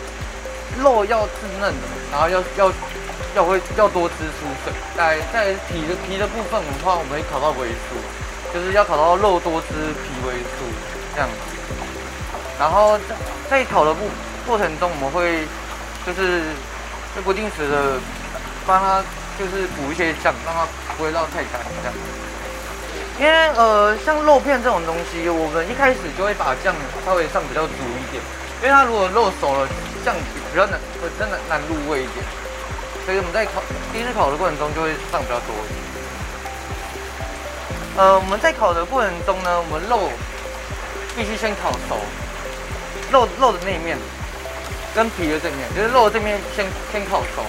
[0.80, 2.72] 肉要稚嫩的，然后要要
[3.34, 4.72] 要会要多汁出水。
[4.96, 10.64] 在在皮的皮的部分的话，我们会烤到微酥，就是要烤到肉多汁皮微酥
[11.14, 11.28] 这样。
[12.58, 13.14] 然后在
[13.50, 14.08] 在烤的过
[14.46, 15.44] 过程中，我们会
[16.06, 16.40] 就是
[17.14, 18.00] 会不定时的
[18.66, 19.02] 帮它
[19.38, 21.94] 就是补一些酱，让它不会绕太干这样。
[23.20, 28.22] 因为呃像肉片这种东西，我们一开始就会把酱稍微上比较足一点，
[28.62, 29.68] 因为它如果肉熟了。
[30.04, 30.12] 酱
[30.50, 32.26] 比较难，会真的难入味一点，
[33.06, 35.54] 所以我们在烤第一次烤的过程中就会上比较多。
[37.96, 40.10] 呃，我们在烤的过程中呢，我们肉
[41.14, 42.02] 必须先烤熟，
[43.12, 43.96] 肉肉的那一面
[44.92, 47.46] 跟皮的这面，就是肉的这面先先烤熟，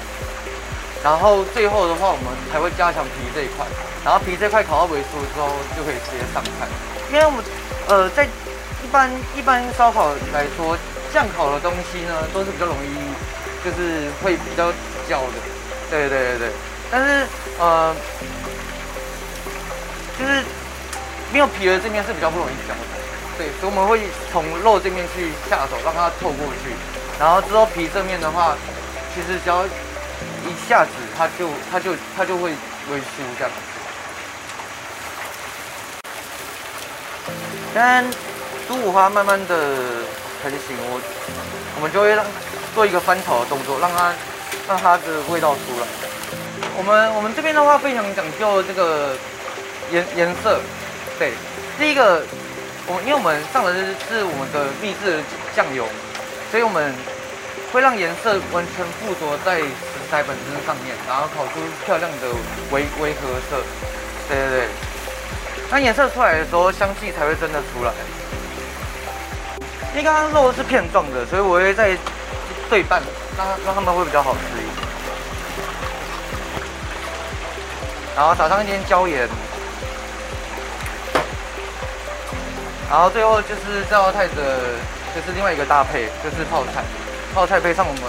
[1.04, 3.66] 然后最后的话我们才会加强皮这一块，
[4.06, 6.66] 然后皮这块烤到微酥之后就可以直接上菜。
[7.12, 7.44] 因为我们
[7.88, 10.78] 呃在一般一般烧烤来说。
[11.14, 12.90] 酱烤的东西呢，都是比较容易，
[13.64, 14.74] 就是会比较
[15.08, 15.38] 焦的，
[15.88, 16.50] 对对对对。
[16.90, 17.28] 但是
[17.60, 17.96] 呃，
[20.18, 20.42] 就是
[21.32, 22.98] 没有皮的这面是比较不容易焦的，
[23.38, 23.46] 对。
[23.62, 26.74] 所以我们会从肉这面去下手，让它透过去，
[27.20, 28.58] 然后之后皮这面的话，
[29.14, 29.64] 其实只要
[30.46, 32.52] 一下子它就它就它就会
[32.92, 33.58] 微酥这样子。
[37.74, 38.06] 但
[38.68, 39.78] 猪五花慢慢的。
[40.44, 41.00] 成型，我
[41.78, 42.26] 我们就会让
[42.76, 44.14] 做一个翻炒的动作，让它
[44.68, 45.88] 让它的味道出来。
[46.76, 49.16] 我们我们这边的话非常讲究这个
[49.90, 50.60] 颜颜色，
[51.18, 51.32] 对，
[51.80, 52.26] 第一个
[52.88, 55.24] 我因为我们上的是我们的秘制
[55.56, 55.88] 酱油，
[56.52, 56.94] 所以我们
[57.74, 59.66] 会让颜色完全附着在食
[60.12, 62.28] 材本身上面，然后烤出漂亮的
[62.70, 63.64] 微微褐色。
[64.30, 64.68] 对对对，
[65.72, 67.92] 那颜色出来的时候，香气才会真的出来。
[69.90, 71.98] 因为刚刚肉是片状的，所以我会再
[72.70, 73.02] 对半，
[73.36, 74.88] 让让它们会比较好吃一点。
[78.16, 79.28] 然后撒上一点椒盐，
[82.88, 84.60] 然后最后就是这道菜的，
[85.16, 86.84] 就是另外一个搭配，就是泡菜。
[87.34, 88.02] 泡菜配上我们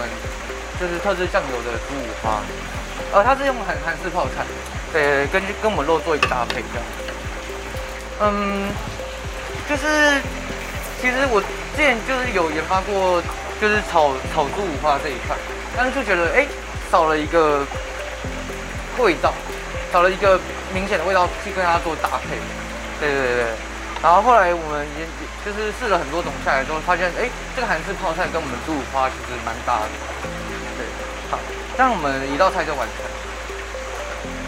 [0.79, 2.41] 就是特制酱油的猪五花，
[3.11, 4.45] 呃，它是用韩韩式泡菜，
[4.93, 6.85] 对，跟跟我们肉做一个搭配这样。
[8.21, 8.69] 嗯，
[9.69, 10.21] 就是
[11.01, 11.41] 其实我。
[11.75, 13.21] 之前就是有研发过，
[13.59, 15.35] 就是炒炒猪五花这一块，
[15.75, 16.47] 但是就觉得哎，
[16.89, 17.65] 少了一个
[18.97, 19.33] 味道，
[19.91, 20.39] 少了一个
[20.73, 22.39] 明显的味道去跟它做搭配。
[23.01, 23.45] 对对对对。
[24.03, 25.05] 然后后来我们也
[25.43, 29.89] 就是试了很多种下来之后，发现哎，这个韩式泡菜跟我们猪五花其实蛮搭的。
[30.77, 30.85] 对，
[31.31, 31.39] 好，
[31.75, 33.05] 这样我们一道菜就完成。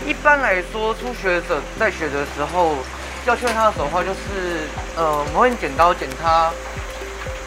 [0.05, 2.77] 一般来说，初学者在学的时候
[3.25, 6.51] 要确认他的手的话，就是呃，我们会用剪刀剪他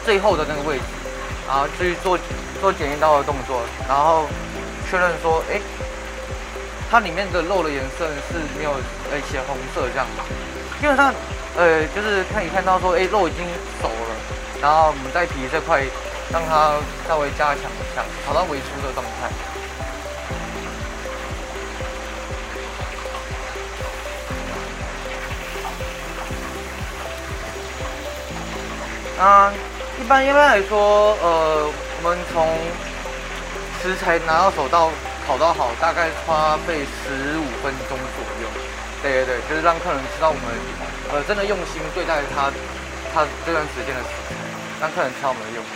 [0.03, 0.83] 最后的那个位置，
[1.47, 2.19] 然后去做
[2.59, 4.27] 做剪一刀的动作，然后
[4.89, 5.61] 确认说，哎，
[6.91, 8.71] 它里面的肉的颜色是没有
[9.09, 10.21] 呃血红色这样子。
[10.81, 11.13] 基本上。
[11.53, 13.45] 呃，就是看一看到说，哎，肉已经
[13.81, 14.15] 熟了，
[14.61, 15.83] 然后我们再皮这块
[16.31, 19.29] 让它稍微加强一下，炒到微酥的状态。
[29.21, 29.51] 啊，
[29.99, 31.69] 一般一般来说，呃，
[32.01, 32.47] 我们从
[33.83, 34.89] 食材拿到手到
[35.27, 38.60] 烤到好，大概花费十五分钟左右。
[39.01, 40.43] 对对对，就是让客人知道我们。
[41.11, 42.51] 呃，真的用心对待他，
[43.13, 44.35] 他这段时间的食材，
[44.79, 45.73] 让客人知道我们的用心。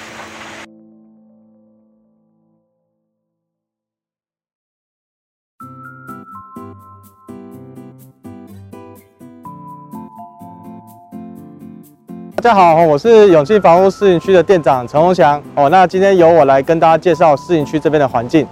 [12.38, 15.42] 大家好，我是永庆房屋试营区的店长陈宏祥。
[15.56, 18.48] 哦，那今天由我来跟大家介绍试营区这边的环境。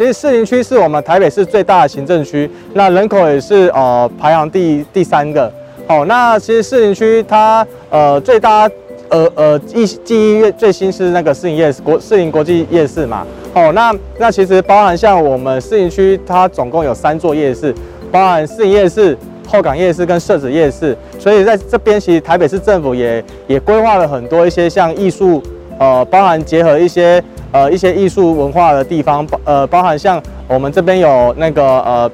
[0.00, 5.52] 其实士林区是我们台北市最大的行政区，那人口也是呃排行第第三个。
[5.86, 8.62] 哦，那其实士林区它呃最大
[9.10, 13.26] 呃呃记记忆最新是那个士林夜市国士林国际夜市嘛。
[13.52, 17.74] 哦，那那其实包含像我们士林区它总共有三座夜市，
[18.10, 19.14] 包含士林夜市、
[19.46, 20.96] 后港夜市跟社子夜市。
[21.18, 25.42] 所以在这边其实台北市政府也也规划了很多一些像艺术
[25.80, 27.20] 呃包含结合一些。
[27.52, 32.08] 呃，一些艺术文化的地方，包呃包含像我们这边有那个呃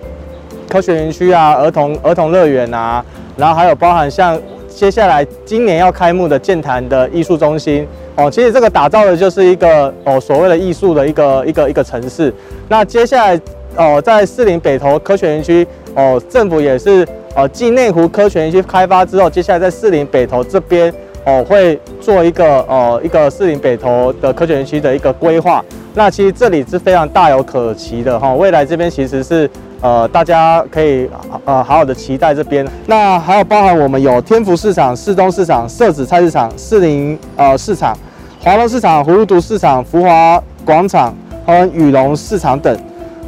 [0.67, 3.05] 科学园区啊，儿童儿童乐园啊，
[3.37, 12.33] 然后还有包含像接下来今年要开幕的剑潭的艺术中心哦，其实这个打造的就是一个哦所谓的艺术的一个一个一个城市。
[12.67, 13.39] 那接下来
[13.77, 20.91] 哦，在士林北投科学园区哦，政府也是呃继内湖科学园区开发之后，接下来在士林北投这边。
[21.27, 25.63] 哦，会做一个呃一个士林北投的科学园区的一个规划。
[25.93, 31.11] 那其实这里是非常大有可期的哈，未来这边其实是呃大家可以
[31.45, 32.65] 呃好好的期待这边。
[32.87, 37.99] 那还有包含我们有天福市场、士东市场、社子菜市场、士林呃市场、
[38.41, 41.13] 华隆市场、葫芦独市场、福华广场
[41.45, 42.79] 和羽龙市场等。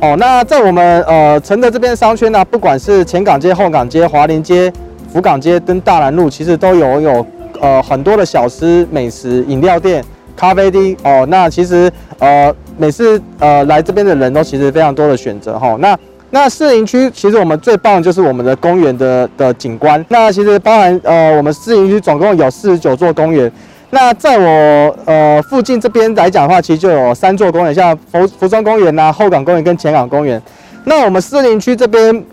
[0.01, 4.73] 哦，那在我们呃承德这边商圈呢，不管是前港街、后港街、华林街、
[5.13, 7.27] 福港街跟大南路，其实都有有。
[7.61, 10.05] 呃，很多的小吃、美食、饮料店、
[10.37, 15.77] 咖啡厅哦，那其实呃，每次呃来这边的人都其实非常多的选择哈、哦。
[15.81, 15.99] 那
[16.31, 20.05] 那士林区其实我们最棒的就是我们的公园的的景观。
[20.09, 23.51] 那其实包含呃，我们士林区总共有四十九座公园。
[23.90, 30.40] 那在我呃附近这边来讲的话，其实就有三座公园，像福福中公园呐、啊、后港公园跟前港公园。
[30.85, 32.25] 那我们士林区这边。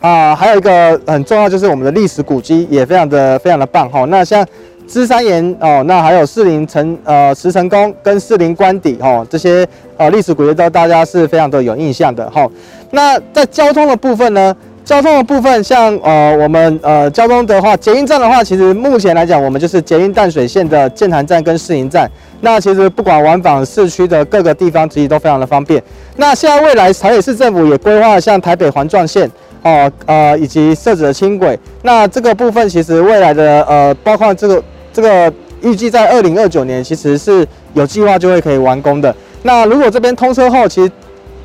[0.00, 4.06] 啊，还有一个很重要，就是我们的历史古迹也非常的非常的棒哈。
[4.06, 4.44] 那像
[4.88, 9.66] 芝山岩哦，那还有士林城呃石城宫跟士林官邸哈，这些
[9.98, 12.48] 呃历史古迹都大家是非常的有印象的哈。
[12.92, 22.10] 那在交通的部分呢，交通的部分像呃我们呃交通的话，捷运站的话，其实目前来讲，我们就是捷运淡水线的剑潭站跟士林站。
[22.40, 25.80] 那其实不管往返市区的各个地方，其实都非常的方便。
[26.16, 29.30] 那现在未来台北市政府也规划像台北环状线。
[29.62, 39.14] 哦，呃，以及设置的轻轨，那这个部分其实未来的呃，包括这个这个预计在二零二九年，其实是有计划就会可以完工的。
[39.42, 40.90] 那如果这边通车后，其实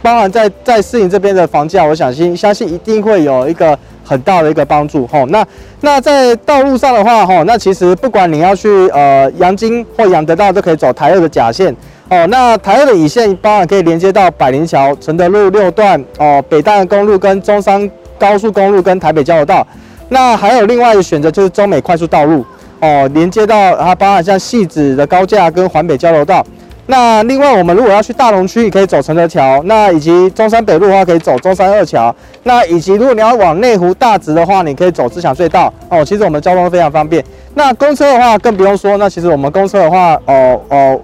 [0.02, 5.06] 包含在在士林这边的房价，我相信相信一定会有一个很大的一个帮助。
[5.08, 5.46] 吼、哦，那
[5.82, 11.76] 那在道路上的话，吼、哦，那其实不管你要去呃阳金或杨德道，都可以走台二的甲线。
[12.08, 17.92] 哦，那台二的乙线包含可以连接到百灵桥、承德路六段哦，北淡公路跟中山。
[18.18, 19.66] 高速公路跟台北交流道，
[20.10, 22.46] 那还有另外一个选择就是中美快速道路
[22.80, 26.46] 哦，连接到它包含像汐止的高架跟环北交流道。
[26.88, 36.06] 那另外我们如果要去大龙区，也可以走承德桥，那以及中山北路的话可以走中山二桥，那以及如果你要往内湖大直的话，你可以走自强隧道哦。
[36.06, 37.24] 其实我们交通非常方便。
[37.56, 41.02] 那公车的话更不用说，那其实我们公车的话哦哦。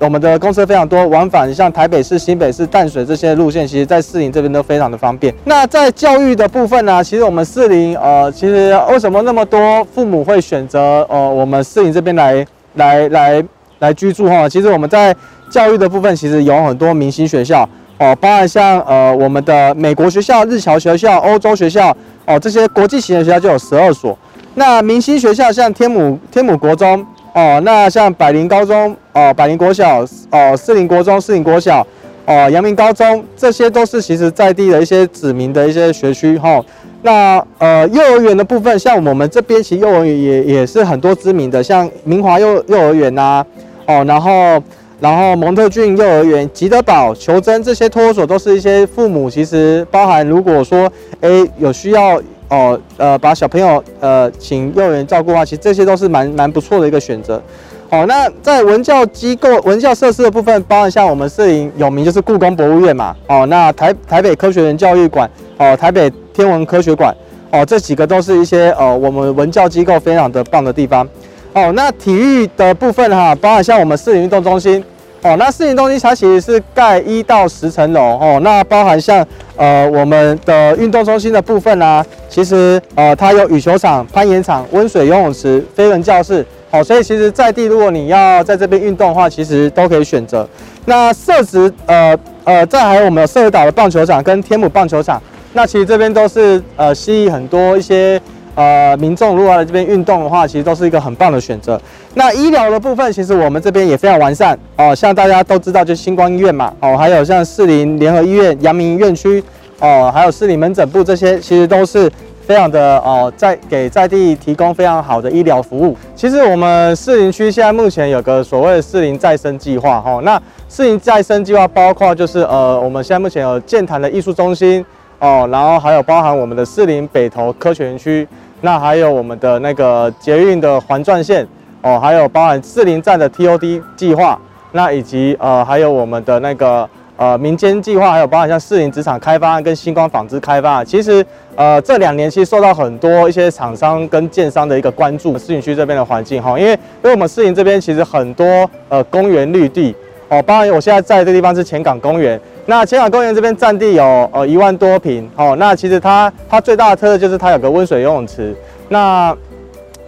[0.00, 5.34] 我们的公车非常多，往返像台北市、新北市、淡水这些路线，其实在士林这边都非常的方便。
[5.44, 13.44] 那在教育的部分呢，其实我们士林，呃，其实为什么那么多父母会选择呃我们士林这边 来来来
[13.80, 14.48] 来居住哈。
[14.48, 15.14] 其实我们在
[15.50, 17.68] 教育的部分，其实有很多明星学校
[17.98, 24.16] 哦，包含像呃我们的美国学校、日侨学校、欧洲学校哦，这些国际型的学校就有十二所。
[24.54, 27.04] 那明星学校像天母天母国中
[27.34, 31.86] 哦，那像百灵高中哦，百灵国小哦，四林国中、四林国小
[32.26, 36.60] 哦，阳明高中，这些都是其实在地的一些指名的一些学区哈。
[37.02, 43.46] 那呃，幼儿园的部分，像我们这边其实幼儿园也也是很多知名的，像明华幼幼儿园呐、啊，
[43.86, 44.62] 哦，然后
[44.98, 57.42] 然后蒙特郡幼儿园、吉德堡、求真这些托儿所，都是一些父母其实包含如果说诶有需要哦呃把小朋友呃请幼儿园照顾的话，其实这些都是蛮蛮不错的一个选择。
[57.90, 67.14] 好，那在文教机构、文教设施的部分，包含像我们士林有名就是故宫博物院嘛，哦，那台台北科学园教育馆，哦，台北天文科学馆，
[67.50, 71.08] 哦，这几个都是一些呃我们文教机构非常的棒的地方。
[71.54, 74.84] 哦，那体育的部分哈，包含像我们士林运动中心，
[75.22, 86.46] 哦，那士林运动中心它其实是盖一到十层楼，哦，那包含像呃我们的运动中心的部分啊，其实呃它有羽球场、攀岩场、温水游泳池、飞人教室。
[86.70, 90.46] 好，所以其实，在地如果你要在这边运动的话，其实都可以选择。
[90.84, 92.14] 那设置，呃
[92.44, 95.18] 呃，再还有我们有社会岛的棒球场跟天母棒球场，
[95.54, 98.20] 那其实这边都是呃吸引很多一些
[98.58, 101.80] 呃民众如果来这边运动的话，其实都是一个很棒的选择。
[102.14, 109.42] 那医疗的部分，其实我们这边也非常完善哦、像大家都知道，就星光医院嘛，哦，还有像士林联合医院、阳明院区，
[109.78, 112.10] 哦、还有士林门诊部这些，其实都是。
[112.48, 115.94] 非常的哦，在给在地提供非常好的医疗服务。
[116.16, 124.82] 其实我们士林区现在目前有个所谓的士林再生计划哈，那士林再生计划包括就是呃，我们现在目前有健谈的艺术中心
[125.18, 128.26] 哦，然后还有包含我们的士林北投科学园区，
[128.60, 131.46] 那还有我们的那个捷运的环状线
[131.82, 134.38] 哦，还有包含四林站的 TOD 计划，
[134.72, 136.88] 那以及呃还有我们的那个。
[137.20, 145.36] 呃，民间计划还有包含像四林职场开发案跟星光纺织开发，其实呃这两年其实受到很多一些厂商跟建商的一个关注。
[145.36, 149.92] 四林区这边的环境哈，因为因为我们四林这边其实很多呃公园绿地
[150.28, 158.54] 哦，包含我现在在这地方是前港公园，那前港公园这边占地有呃一万多坪哦，那其实它它最大的特色就是它有个温水游泳池，
[158.88, 159.36] 那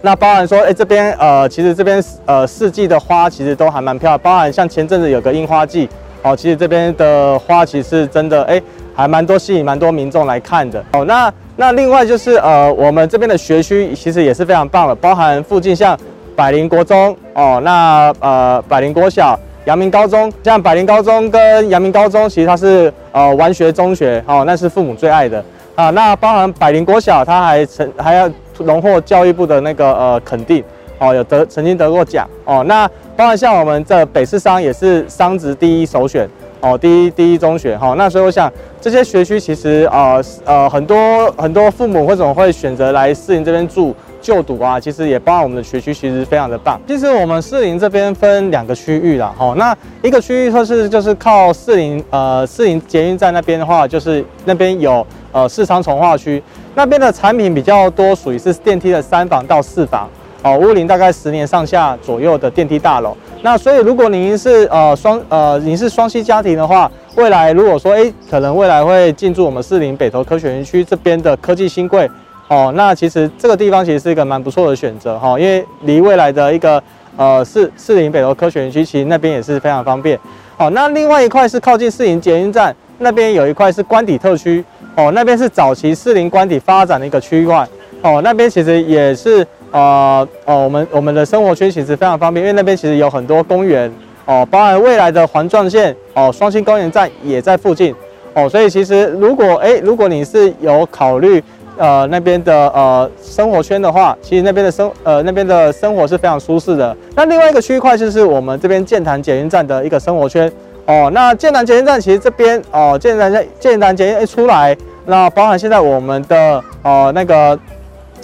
[0.01, 5.89] 那包含说哎、这边呃其实这边呃四季的花其实都还蛮漂亮，包含像前阵子有个樱花季。
[6.23, 8.61] 哦，其实这边的花其实真的哎，
[8.93, 10.79] 还蛮多吸引蛮多民众来看的。
[10.93, 15.97] 哦，那那另外就是呃，我们这边的学区其实也是非常棒的，包含附近像
[16.35, 19.35] 百灵国中哦，那呃百灵国小、
[19.65, 25.43] 阳明高中，像百林高中跟阳明高中，其实它是呃完学中学哦，那是父母最爱的
[25.75, 25.89] 啊。
[25.91, 30.63] 那包含百林国小，它还曾还要荣获教育部的那个呃肯定。
[31.03, 32.63] 哦，有得曾经得过奖哦。
[32.67, 32.87] 那
[33.17, 37.95] 包含像我们这北市商也是商职第一首选哦，第一第一中学哈、哦。
[37.97, 44.79] 那所以我想这些学区其实呃呃很多很多父母为什么会选择来士林这边住就读啊？
[44.79, 46.79] 其实也包含我们的学区其实非常的棒。
[46.87, 49.55] 其实我们士林这边分两个区域啦，哈、哦。
[49.57, 56.41] 那一个区域就是就是靠士林呃士林捷运站那边的话，就是那边有呃市商重划区，
[56.75, 60.07] 那边的产品比较多，属于是电梯的三房到四房。
[60.43, 63.15] 哦，屋龄大概十年上下左右的电梯大楼。
[63.43, 72.09] 那所以，如果您是呃双呃您是双栖家庭的话，未来如果说哎，可能未来会进驻我们士林北投科学园区这边的科技新贵
[72.51, 76.83] 哦，那其实这个地方其实是一个蛮不错的选择哈，因为离未来的一个
[77.15, 80.19] 呃士士林北投科学园区，其实那边也是非常方便。
[80.57, 84.61] 哦，那另外一块是靠近士林捷运站那边有一块是官邸特区
[84.97, 87.65] 哦，那边是早期士林官邸发展的一个区块
[88.01, 89.47] 哦，那边其实也是。
[89.73, 93.89] 呃哦，我们我们的生活圈其实非常方便，因为那边其实有很多公园
[94.25, 97.95] 哦，包含未来的环状线哦，双星公园站也在附近
[98.33, 101.41] 哦，所以其实如果哎，如果你是有考虑
[101.77, 106.95] 呃那边的呃生活圈的话，其实那边的生呃那边的生活是非常舒适的。
[107.15, 110.51] 那另外一个区块就是我们这边建潭捷运站的一个生活圈
[110.85, 117.57] 哦，那建潭捷运站其实这边哦，建潭在剑潭捷运一出来，那包含现在我们的哦那个。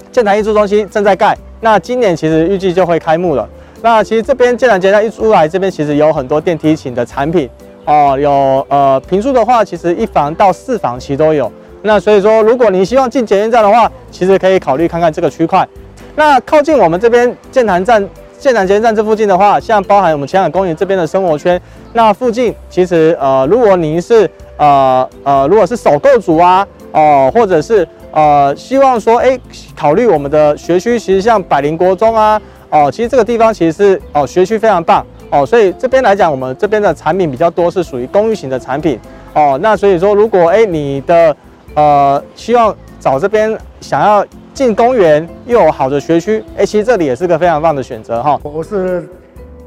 [0.09, 3.47] 建潭艺术中心正在盖，那今年其实预计就会开幕了。
[3.83, 7.47] 那其实这边建潭捷运一出来，这边其实有很多电梯型的产品
[7.85, 11.51] 哦，有呃平数的话，其实一房到四房其实都有。
[11.87, 15.67] 那所以说，如果你希望进捷运站的话，其实可以考虑看看这个区块。
[16.15, 18.07] 那靠近我们这边剑潭站、
[18.37, 21.59] 剑潭捷运站这附近的话，像包含我们前港公园这边的生活圈，
[21.93, 27.87] 那附近其实呃，如果您是呃呃，如果是首购族啊，哦、或者是。
[28.09, 29.39] 呃，希望说，哎，
[29.75, 38.97] 考虑我们的学区，其实像百灵国中啊，哦，其实这个地方其实是哦，学区非常棒哦，所以这边来讲，我们这边的产品比较多，是属于公寓型的产品
[39.35, 39.59] 哦。
[39.61, 41.35] 那所以说，如果哎你的
[41.77, 48.39] 呃希望找这边想要进公园又有好的学区，哎，其实这里也是个非常棒的选择哈。
[48.41, 49.07] 我是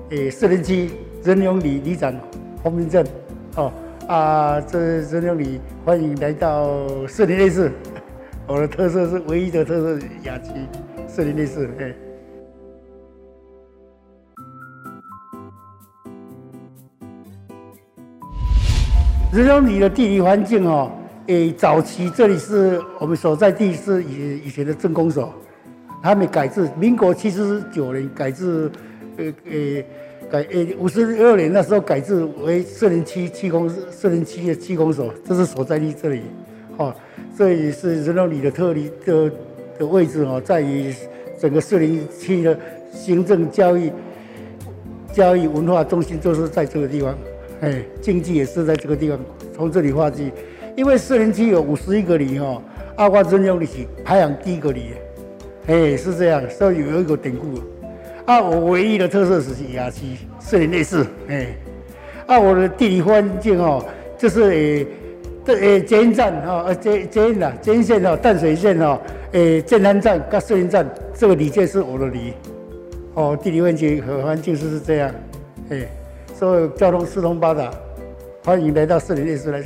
[0.08, 0.90] 诶四零七
[1.22, 2.12] 仁永里里长
[2.64, 3.06] 洪明正
[3.54, 3.70] 哦
[4.08, 6.68] 啊，这仁永里欢迎来到
[7.06, 7.70] 士林夜市，
[8.48, 10.50] 我的特色是唯一的特色雅集
[11.08, 11.94] 士林夜市哎。
[19.32, 20.90] 仁永里的地理环境哦，
[21.30, 25.32] 诶，早期这里是我们所在地是以以前的镇公所，
[26.02, 28.68] 还没改制，民国七十九年改制，
[29.16, 29.84] 呃呃
[30.28, 36.22] 改诶五十二年那时候改制为士林区区公士林区的区公所，这是所在地这里，
[36.78, 36.92] 哦，
[37.38, 39.30] 这里是仁永里的特例的
[39.78, 40.92] 的位置哦，在于
[41.38, 42.58] 整个士林区的
[42.92, 43.92] 行政、教育、
[45.12, 47.16] 教育文化中心就是在这个地方。
[47.60, 49.20] 哎，经济也是在这个地方，
[49.54, 50.32] 从这里划计，
[50.76, 52.62] 因为四零七有五十一个里哈，
[52.96, 54.92] 阿瓜仁永里是排行第一个里，
[55.66, 57.60] 哎，是这样，所以有一个典故。
[58.24, 61.56] 啊，我唯一的特色是雅集士林夜市，哎，
[62.26, 63.84] 啊，我的地理环境哦，
[64.16, 64.86] 就是诶，
[65.44, 68.98] 这诶捷运站哈，呃捷捷运啦，捷运线哦，淡水线哦，
[69.32, 72.34] 诶建安站跟士林站这个里界是我的里，
[73.14, 75.14] 哦，地理环境和环境是是这样，
[75.70, 75.86] 哎。
[76.32, 77.70] 所以交通四通八达，
[78.46, 79.62] 欢迎来到四林夜市来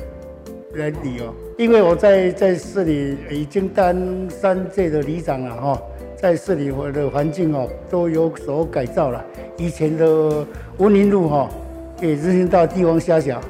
[0.77, 1.35] 来旅游。
[1.57, 3.97] 因为我在在市里已经当
[4.29, 5.83] 三届的里长了哈，
[6.17, 9.25] 在市里我的环境哦都有所改造了。
[9.57, 10.45] 以前的
[10.79, 11.49] 文林路哈，
[11.97, 13.41] 给人行道地方狭小，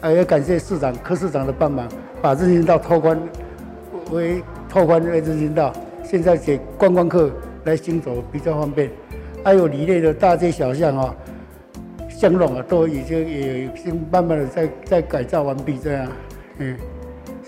[0.00, 1.88] 还要感谢市长柯市长的帮忙，
[2.20, 3.20] 把人行道拓宽
[4.10, 5.72] 为拓宽为人行道，
[6.02, 7.30] 现在给观光客
[7.64, 8.90] 来行走比较方便。
[9.44, 11.14] 还有里内的大街小巷啊。
[12.08, 16.06] 香龙啊，都已经也已经慢慢的在在改造完毕，这样，
[16.62, 16.76] 嗯，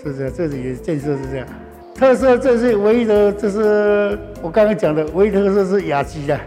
[0.03, 1.47] 是这样，这里建设是这样。
[1.95, 6.37] 特色这是唯一的，这是我刚刚讲的唯一特色是雅集的，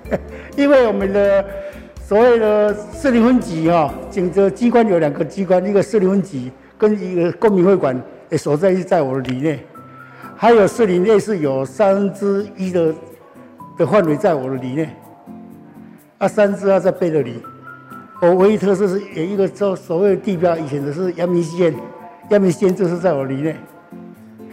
[0.54, 1.42] 因为我们的
[2.04, 7.98] 所谓的士林分局哈，警责机关有两个机关，一个士林分局跟一个公民会馆
[8.28, 9.60] 也所在地在我的里内，
[10.36, 12.94] 还有士林内是有三分之一的
[13.78, 14.90] 的范围在我的里内，
[16.18, 17.42] 啊，三支啊在背的里。
[18.20, 21.74] 我唯一特色是有一个叫所谓的地标，以前的是阳明县，
[22.30, 23.56] 阳明先就是在我里内，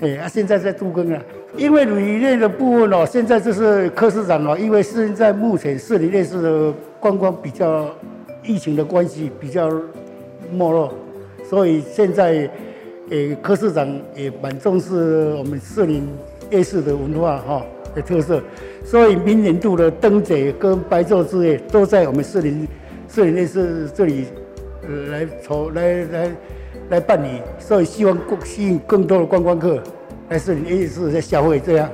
[0.02, 1.22] 嘿，啊，现在在杜更啊。
[1.56, 7.88] 因为里内的部分哦，现在就是柯市长哦，因为现在目前士林夜市的观光比较
[8.44, 9.70] 疫情的关系比较
[10.52, 10.92] 没落，
[11.48, 12.50] 所以现在
[13.12, 16.08] 诶柯市长也蛮重视我们市林
[16.50, 17.64] 夜市的文化哈
[17.94, 18.42] 的特色，
[18.84, 22.68] 所以明年度的灯节跟白昼之夜都在我们市林。
[23.08, 24.26] 市林夜市这里，
[25.10, 26.32] 来筹来来
[26.90, 29.82] 来办理，所以希望更吸引更多的观光客
[30.30, 31.60] 来士林夜市在消费。
[31.60, 31.90] 这样，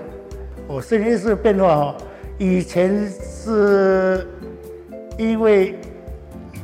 [0.67, 1.75] 哦，士林夜市的变化。
[1.75, 1.97] 哈，
[2.37, 4.27] 以前是
[5.17, 5.75] 因为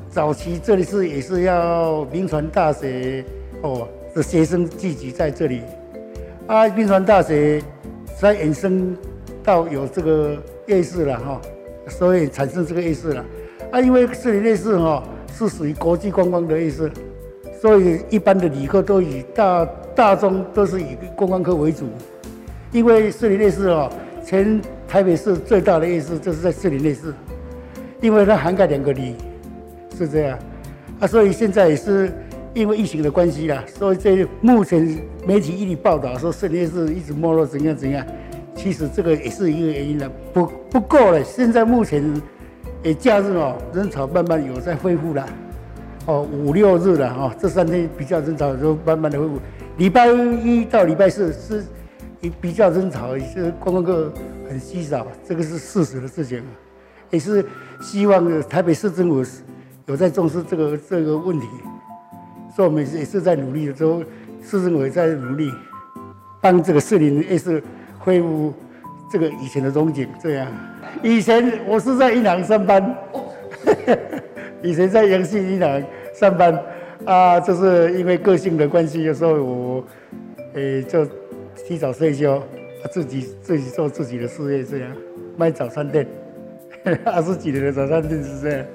[0.10, 3.24] 早期这里是也是要铭传大学
[3.62, 5.62] 哦的学生聚集在这里，
[6.48, 7.62] 啊，铭传大学
[8.18, 8.96] 才衍生
[9.44, 11.42] 到有这个夜市了哈，
[11.88, 13.26] 所以产生这个夜市了。
[13.72, 16.92] 啊，因为士林夜市哈是属于国际观光的夜市，
[17.62, 21.88] 所以一般的旅客都以大大众都是以观光客为主。
[22.72, 23.92] 因为士林夜市哦，
[24.24, 27.14] 全台北市最大的夜市就是在士林夜市，
[28.00, 29.16] 因为它涵盖两个里，
[29.98, 30.40] 是这样。
[31.00, 32.12] 啊，所以现在也是
[32.54, 38.06] 因为疫情的关系啦，所以这目前媒体一直报道说士林夜市一直没落怎样怎样，
[38.56, 40.10] 其实这个也是一个原因了。
[40.32, 42.04] 不不过了，现在目前。
[42.84, 45.28] 诶，假日哦，人潮慢慢有在恢复了，
[46.06, 49.40] 哦，五六日了哦，这三天比较人潮都慢慢的恢复。
[49.78, 51.64] 礼拜一到礼拜四是
[52.42, 54.12] 比较人潮，也是观光客
[54.50, 56.44] 很稀少，这个是事实的事情，
[57.12, 57.46] 也是
[57.82, 59.24] 希望台北市政府
[59.86, 61.48] 有在重视这个这个问题，
[62.56, 64.02] 所以我们也是在努力的时候，
[64.44, 65.52] 市政府也在努力
[66.42, 67.64] 帮这个市林也是
[67.98, 68.54] 恢复
[69.12, 70.48] 这个以前的风景，这样。
[71.04, 72.96] 以前我是在银行上班，
[74.62, 75.84] 以前在阳信银行
[76.14, 76.58] 上班
[77.06, 79.84] 啊，就是因为个性的关系，有时候我
[80.54, 81.06] 诶就
[81.66, 82.42] 提早退休，
[82.92, 84.92] 自己自己做自己的事业，这样
[85.38, 86.06] 卖早餐店，
[87.06, 88.66] 二十几年的早餐店是这样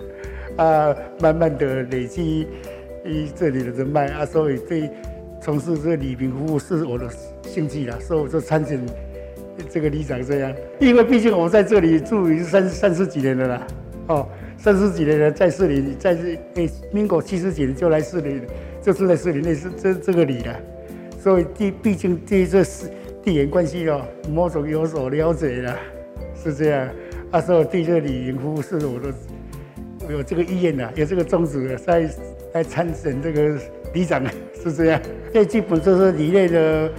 [0.57, 2.47] 啊，慢慢的累积
[3.05, 4.91] 一这里的人脉啊，所以对
[5.41, 7.09] 从事这个礼品服务是我的
[7.43, 8.81] 兴趣啦，所以我就参选。
[9.71, 13.67] 这个里长这样，因为毕竟我在这里住已经三三十几年了啦，
[14.09, 14.29] 哦，
[14.65, 18.41] 三十几年了，在士林，在这诶，民国七十几年就来士林，
[18.81, 20.59] 就住在市里那是这这个里了。
[21.23, 22.91] 所以地毕竟对这是
[23.23, 24.01] 地缘关系哦，
[24.31, 25.79] 某种有所了解了，
[26.43, 26.89] 是这样。
[27.31, 29.13] 啊，所以对这里营服务是我的
[30.11, 32.11] 有这个意愿的，有这个宗旨的在
[32.55, 33.59] 来参选这个
[33.93, 34.25] 里长，
[34.63, 34.99] 是这样。
[35.31, 36.91] 这基本就是里内的。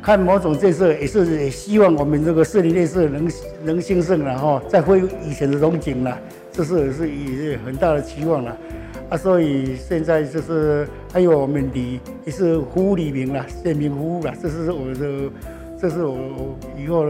[0.00, 3.30] 看某种建设也是也希望我们这个士林夜市能
[3.62, 6.20] 能兴盛了哈，再恢复以前的荣景了，
[6.52, 8.56] 这是也是也是很大的期望了
[9.08, 9.16] 啊。
[9.16, 15.30] 所以现在就是还有我们的也是服务里民了，便民服务了，这是我的，
[15.80, 16.16] 这是我
[16.76, 17.06] 以后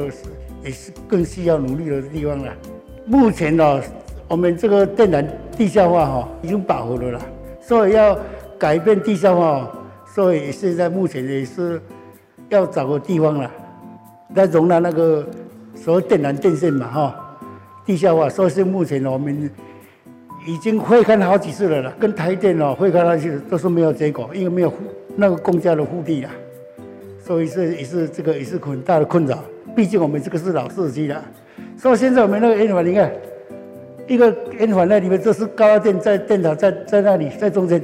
[0.64, 2.52] 也是更需要努力的地方了。
[3.04, 3.80] 目前呢，
[4.28, 5.26] 我们这个电缆
[5.56, 7.20] 地下化哈已经饱和了啦，
[7.60, 8.18] 所以要
[8.58, 9.70] 改变地下化，
[10.14, 11.80] 所以现在目前也是。
[12.48, 13.50] 要找个地方了，
[14.34, 15.26] 来容纳那个
[15.74, 17.21] 所谓电缆电线嘛，哈，
[17.84, 18.28] 地下化。
[18.28, 19.50] 所以是目前我们
[20.46, 24.72] 已经会看好几次了啦，跟台电哦会看好几次都是没有结果，因为没有
[25.16, 26.30] 那个公家的腹地啊。
[27.24, 29.38] 所以是也是这个也是很大的困扰。
[29.76, 31.22] 毕竟我们这个是老市区了，
[31.76, 33.12] 所以现在我们那个圆环，你看
[34.08, 37.80] 一个圆环那里面，这是高压电在电塔在在那里在中间，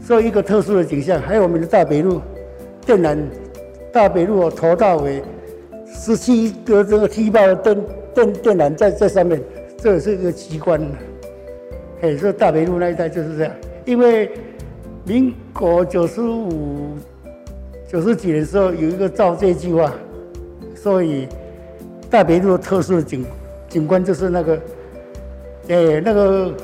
[0.00, 1.20] 所以一个特殊的景象。
[1.20, 2.20] 还有我们的大北路。
[2.84, 3.16] 电缆
[3.92, 5.22] 大北路哦，头到尾
[5.86, 7.80] 十七个这个踢爆的灯
[8.14, 9.42] 电电缆在在上面，
[9.78, 10.80] 这也是一个奇观。
[12.00, 13.52] 哎，这大北路那一带就是这样。
[13.84, 14.30] 因为
[15.04, 16.96] 民国九十五、
[17.88, 19.92] 九十几的时候有一个造界计划，
[20.74, 21.28] 所以
[22.10, 23.24] 大北路的特殊的景
[23.68, 24.60] 景观就是那个，
[25.68, 26.54] 哎，那个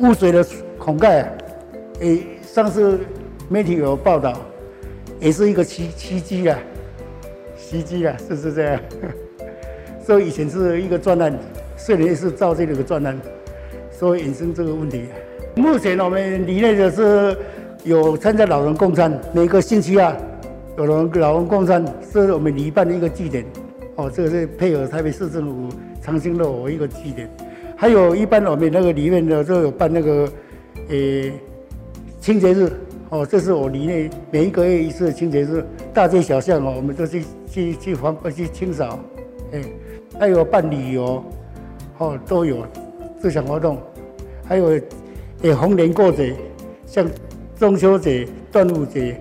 [0.00, 0.44] 污水的
[0.78, 1.28] 孔盖啊，
[2.00, 2.98] 哎，上次
[3.48, 4.36] 媒体有报道。
[5.20, 6.56] 也是一个奇奇迹啊，
[7.56, 8.80] 奇迹啊，是不是这样？
[10.08, 11.38] 这以前是一个专案，
[11.76, 13.20] 士林夜市造这个专案，
[13.90, 15.02] 所以衍生这个问题。
[15.54, 17.36] 目前我们里内的是
[17.84, 20.16] 有参加老人共餐，每个星期啊，
[20.78, 23.44] 有人老人共餐是我们里办的一个据点。
[23.96, 25.68] 哦，这个是配合台北市政府
[26.00, 27.28] 长兴路一个据点。
[27.76, 30.26] 还有一般我们那个里面的都有办那个，
[30.88, 31.34] 诶，
[32.18, 32.72] 清洁日。
[33.10, 38.98] 哦，这是我里内每一个月一次清洁日，大街小巷哦，我们都去去去环去清扫，
[39.52, 39.62] 哎，
[40.18, 41.24] 还有办旅游，
[41.98, 42.66] 哦，都有
[43.22, 43.78] 这项活动，
[44.44, 44.66] 还有
[45.42, 46.34] 诶逢年过节，
[46.86, 47.06] 像
[47.56, 49.20] 中秋节、端午节，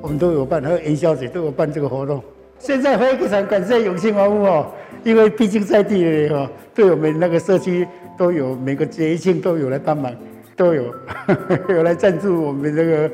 [0.00, 2.22] 我们都有办，还有元宵节都有办这个活动。
[2.58, 4.66] 现在非常感谢永庆房屋哦，
[5.02, 10.14] 因为毕竟在地的哦，对我们那个社区都有每个节庆都有来帮忙。
[10.56, 10.94] 都有，
[11.74, 13.10] 有来赞助我们这个，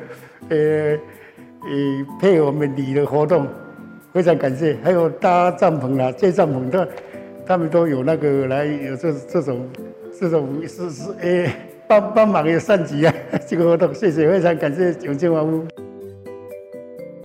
[0.48, 0.56] 呃，
[1.62, 3.46] 呃，配合我们里的活动，
[4.16, 4.74] 非常感谢。
[4.82, 6.88] 还有搭帐篷啦，借帐篷的，
[7.44, 9.68] 他们都有那个来有这这种
[10.18, 11.52] 这种是是诶，
[11.86, 13.14] 帮帮忙有善举啊，
[13.46, 15.85] 这个活动，谢谢，非常感谢永庆房屋。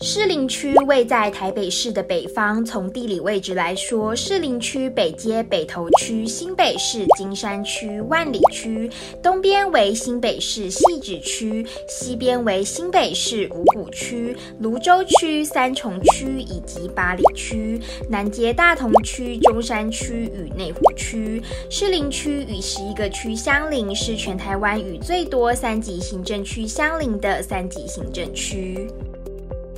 [0.04, 8.90] 士林区位在台北市的北方，从地理位置来说，士林区北接北投区、新北市金山区、万里区，
[9.22, 17.80] 东边为新北市汐止区，西边为新北市五股区、芦洲区、三重区以及八里区，
[18.10, 21.40] 南接大同区、中山区与内湖区。
[21.70, 28.90] 士林区与十一个区相邻，是全台湾与最多三级行政区相邻的三级行政区。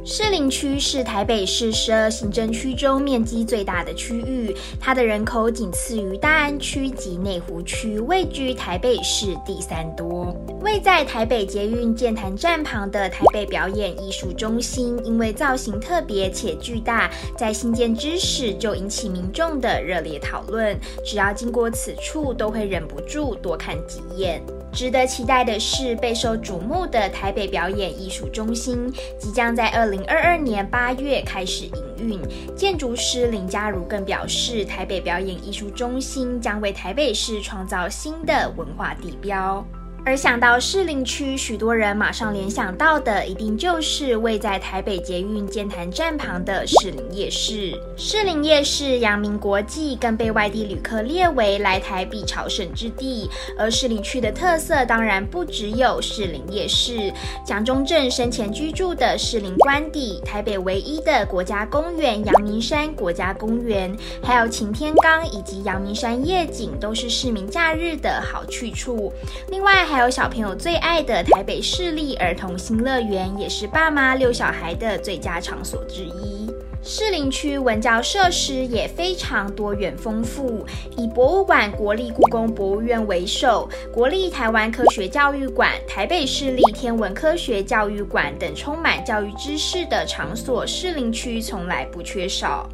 [0.05, 10.35] 士林区是台北市十二行政区中面积最大的区域，它的人口仅次于大安区及内湖区，位居台北市第三多。
[10.61, 24.43] 位在台北捷运剑潭站旁的台北表演艺术中心，因为造型特别且巨大，在兴建之时就引起民众的热烈讨论，只要经过此处，都会忍不住多看几眼。
[24.73, 32.19] 值得期待的是，备受瞩目的台北表演艺术中心即将在二零二二年八月开始营运。
[32.55, 39.63] 建筑师林家如更表示，台北表演艺术中心将为台北市创造新的文化地标。
[40.05, 47.73] 而想到士林区，许多人马上联想到的，一定就是位在台北捷运剑潭站旁的士林夜市。
[47.95, 53.29] 士林夜市阳明国际，更被外地旅客列为来台必朝圣之地。
[53.57, 57.13] 而士林区的特色当然不只有士林夜市，
[57.45, 69.09] 蒋中正生前居住的士林官邸、台北唯一的国家公园阳明山国家公园，还有擎天岗以及阳明山夜景，都是市民假日的好去处。
[69.47, 76.49] 另外，还有小朋友最爱的台北市立儿童新乐园，也是爸妈遛小孩的最佳场所之一。
[76.81, 80.65] 士林区文教设施也非常多元丰富，
[80.97, 92.67] 以博物馆国立故宫博物院为首，国立台湾科学教育馆、台北市立天文科学教育馆等充满教育知识的场所，士林区从来不缺少。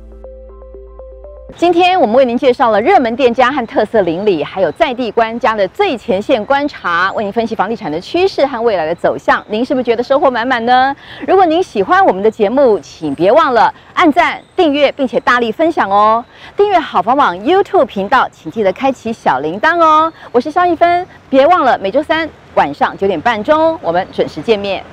[1.57, 9.43] 今天我们为您介绍了热门店家和特色邻里，还有在地官家的最前线观察，为您分析房地产的趋势和未来的走向。
[9.49, 10.95] 您是不是觉得收获满满呢？
[11.27, 16.23] 如果您喜欢我们的节目，请别忘了按赞、订阅，并且大力分享哦。
[16.55, 20.11] 订阅好房网 YouTube 频道，请记得开启小铃铛哦。
[20.31, 24.83] 我是萧一芬，别忘了每周三晚上九点半钟，我们准时见面。